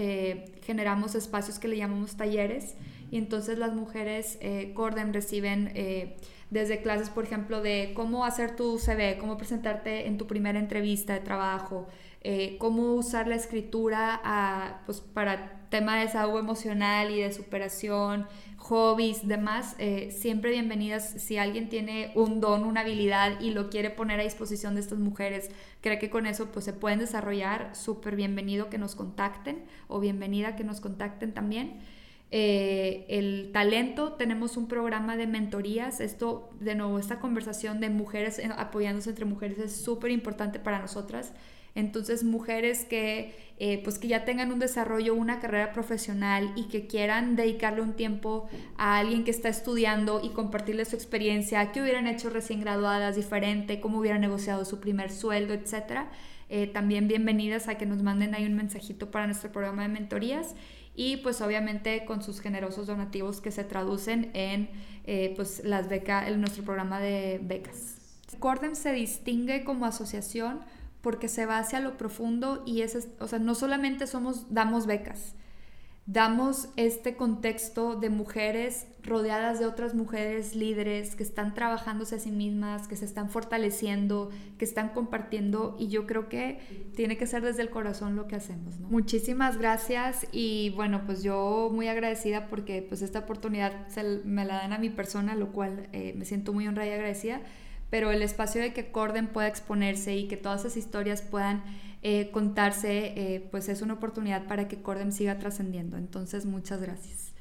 generamos 0.62 1.16
espacios 1.16 1.58
que 1.58 1.66
le 1.66 1.76
llamamos 1.76 2.16
talleres 2.16 2.76
y 3.10 3.18
entonces 3.18 3.58
las 3.58 3.74
mujeres 3.74 4.38
eh, 4.40 4.72
Cordem 4.74 5.12
reciben 5.12 5.72
eh, 5.74 6.16
desde 6.50 6.80
clases, 6.80 7.10
por 7.10 7.24
ejemplo, 7.24 7.60
de 7.60 7.92
cómo 7.94 8.24
hacer 8.24 8.56
tu 8.56 8.78
CV, 8.78 9.18
cómo 9.18 9.36
presentarte 9.36 10.06
en 10.06 10.16
tu 10.16 10.26
primera 10.26 10.58
entrevista 10.58 11.12
de 11.12 11.20
trabajo, 11.20 11.86
eh, 12.22 12.56
cómo 12.58 12.94
usar 12.94 13.28
la 13.28 13.34
escritura 13.34 14.20
a, 14.24 14.82
pues, 14.86 15.00
para 15.00 15.68
tema 15.68 15.96
de 15.96 16.06
desahogo 16.06 16.38
emocional 16.38 17.10
y 17.10 17.20
de 17.20 17.32
superación, 17.32 18.26
hobbies, 18.56 19.28
demás, 19.28 19.76
eh, 19.78 20.10
siempre 20.10 20.50
bienvenidas. 20.50 21.10
Si 21.18 21.36
alguien 21.36 21.68
tiene 21.68 22.12
un 22.14 22.40
don, 22.40 22.64
una 22.64 22.80
habilidad 22.80 23.38
y 23.40 23.50
lo 23.50 23.68
quiere 23.68 23.90
poner 23.90 24.18
a 24.20 24.24
disposición 24.24 24.74
de 24.74 24.80
estas 24.80 24.98
mujeres, 24.98 25.50
cree 25.82 25.98
que 25.98 26.10
con 26.10 26.26
eso 26.26 26.46
pues, 26.46 26.64
se 26.64 26.72
pueden 26.72 26.98
desarrollar, 26.98 27.76
súper 27.76 28.16
bienvenido 28.16 28.70
que 28.70 28.78
nos 28.78 28.94
contacten 28.94 29.64
o 29.86 30.00
bienvenida 30.00 30.56
que 30.56 30.64
nos 30.64 30.80
contacten 30.80 31.34
también. 31.34 31.80
Eh, 32.30 33.06
el 33.08 33.50
talento, 33.52 34.12
tenemos 34.12 34.56
un 34.56 34.68
programa 34.68 35.16
de 35.16 35.26
mentorías. 35.26 36.00
Esto, 36.00 36.50
de 36.60 36.74
nuevo, 36.74 36.98
esta 36.98 37.20
conversación 37.20 37.80
de 37.80 37.88
mujeres 37.88 38.38
eh, 38.38 38.50
apoyándose 38.56 39.10
entre 39.10 39.24
mujeres 39.24 39.58
es 39.58 39.76
súper 39.76 40.10
importante 40.10 40.58
para 40.58 40.78
nosotras. 40.78 41.32
Entonces, 41.74 42.24
mujeres 42.24 42.84
que, 42.84 43.34
eh, 43.58 43.80
pues 43.84 43.98
que 43.98 44.08
ya 44.08 44.24
tengan 44.24 44.52
un 44.52 44.58
desarrollo, 44.58 45.14
una 45.14 45.38
carrera 45.38 45.72
profesional 45.72 46.52
y 46.56 46.64
que 46.64 46.86
quieran 46.86 47.36
dedicarle 47.36 47.82
un 47.82 47.92
tiempo 47.94 48.48
a 48.76 48.98
alguien 48.98 49.24
que 49.24 49.30
está 49.30 49.48
estudiando 49.48 50.20
y 50.22 50.30
compartirle 50.30 50.84
su 50.84 50.96
experiencia, 50.96 51.70
qué 51.70 51.80
hubieran 51.80 52.08
hecho 52.08 52.30
recién 52.30 52.60
graduadas 52.60 53.16
diferente, 53.16 53.80
cómo 53.80 53.98
hubieran 54.00 54.20
negociado 54.20 54.64
su 54.64 54.80
primer 54.80 55.10
sueldo, 55.10 55.54
etcétera. 55.54 56.10
también 56.72 57.08
bienvenidas 57.08 57.68
a 57.68 57.76
que 57.76 57.84
nos 57.84 58.02
manden 58.02 58.34
ahí 58.34 58.46
un 58.46 58.54
mensajito 58.54 59.10
para 59.10 59.26
nuestro 59.26 59.52
programa 59.52 59.82
de 59.82 59.88
mentorías 59.88 60.54
y 60.98 61.18
pues 61.18 61.40
obviamente 61.40 62.04
con 62.04 62.24
sus 62.24 62.40
generosos 62.40 62.88
donativos 62.88 63.40
que 63.40 63.52
se 63.52 63.62
traducen 63.62 64.32
en 64.34 64.68
eh, 65.04 65.32
pues 65.36 65.62
las 65.64 65.88
becas, 65.88 66.26
en 66.26 66.40
nuestro 66.40 66.64
programa 66.64 66.98
de 66.98 67.38
becas. 67.40 67.98
Cordem 68.40 68.74
se 68.74 68.92
distingue 68.92 69.62
como 69.62 69.86
asociación 69.86 70.58
porque 71.00 71.28
se 71.28 71.46
va 71.46 71.58
hacia 71.58 71.78
lo 71.78 71.96
profundo 71.96 72.64
y 72.66 72.82
es, 72.82 73.10
o 73.20 73.28
sea, 73.28 73.38
no 73.38 73.54
solamente 73.54 74.08
somos, 74.08 74.52
damos 74.52 74.86
becas, 74.86 75.36
damos 76.08 76.70
este 76.76 77.16
contexto 77.16 77.94
de 77.94 78.08
mujeres 78.08 78.86
rodeadas 79.02 79.58
de 79.58 79.66
otras 79.66 79.94
mujeres 79.94 80.56
líderes 80.56 81.14
que 81.14 81.22
están 81.22 81.52
trabajándose 81.52 82.16
a 82.16 82.18
sí 82.18 82.30
mismas, 82.30 82.88
que 82.88 82.96
se 82.96 83.04
están 83.04 83.28
fortaleciendo, 83.28 84.30
que 84.56 84.64
están 84.64 84.88
compartiendo 84.88 85.76
y 85.78 85.88
yo 85.88 86.06
creo 86.06 86.30
que 86.30 86.60
tiene 86.96 87.18
que 87.18 87.26
ser 87.26 87.42
desde 87.42 87.60
el 87.60 87.68
corazón 87.68 88.16
lo 88.16 88.26
que 88.26 88.36
hacemos. 88.36 88.80
Muchísimas 88.80 89.58
gracias 89.58 90.26
y 90.32 90.70
bueno, 90.70 91.02
pues 91.04 91.22
yo 91.22 91.68
muy 91.70 91.88
agradecida 91.88 92.46
porque 92.46 92.80
pues 92.80 93.02
esta 93.02 93.18
oportunidad 93.18 93.86
me 94.24 94.46
la 94.46 94.56
dan 94.56 94.72
a 94.72 94.78
mi 94.78 94.88
persona, 94.88 95.34
lo 95.34 95.52
cual 95.52 95.88
eh, 95.92 96.14
me 96.16 96.24
siento 96.24 96.54
muy 96.54 96.66
honrada 96.66 96.88
y 96.88 96.92
agradecida, 96.92 97.42
pero 97.90 98.12
el 98.12 98.22
espacio 98.22 98.62
de 98.62 98.72
que 98.72 98.90
Corden 98.90 99.26
pueda 99.26 99.46
exponerse 99.46 100.16
y 100.16 100.26
que 100.26 100.38
todas 100.38 100.62
esas 100.62 100.78
historias 100.78 101.20
puedan 101.20 101.62
eh, 102.02 102.30
contarse, 102.30 103.12
eh, 103.16 103.48
pues 103.50 103.68
es 103.68 103.82
una 103.82 103.94
oportunidad 103.94 104.46
para 104.46 104.68
que 104.68 104.82
Cordem 104.82 105.12
siga 105.12 105.38
trascendiendo. 105.38 105.96
Entonces, 105.96 106.46
muchas 106.46 106.80
gracias. 106.80 107.34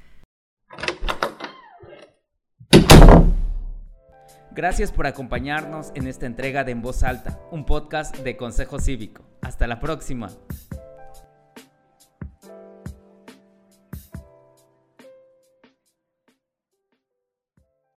Gracias 4.51 4.91
por 4.91 5.05
acompañarnos 5.05 5.91
en 5.93 6.07
esta 6.07 6.25
entrega 6.25 6.63
de 6.63 6.71
En 6.71 6.81
Voz 6.81 7.03
Alta, 7.03 7.39
un 7.51 7.65
podcast 7.65 8.17
de 8.17 8.35
Consejo 8.37 8.79
Cívico. 8.79 9.23
Hasta 9.41 9.67
la 9.67 9.79
próxima. 9.79 10.29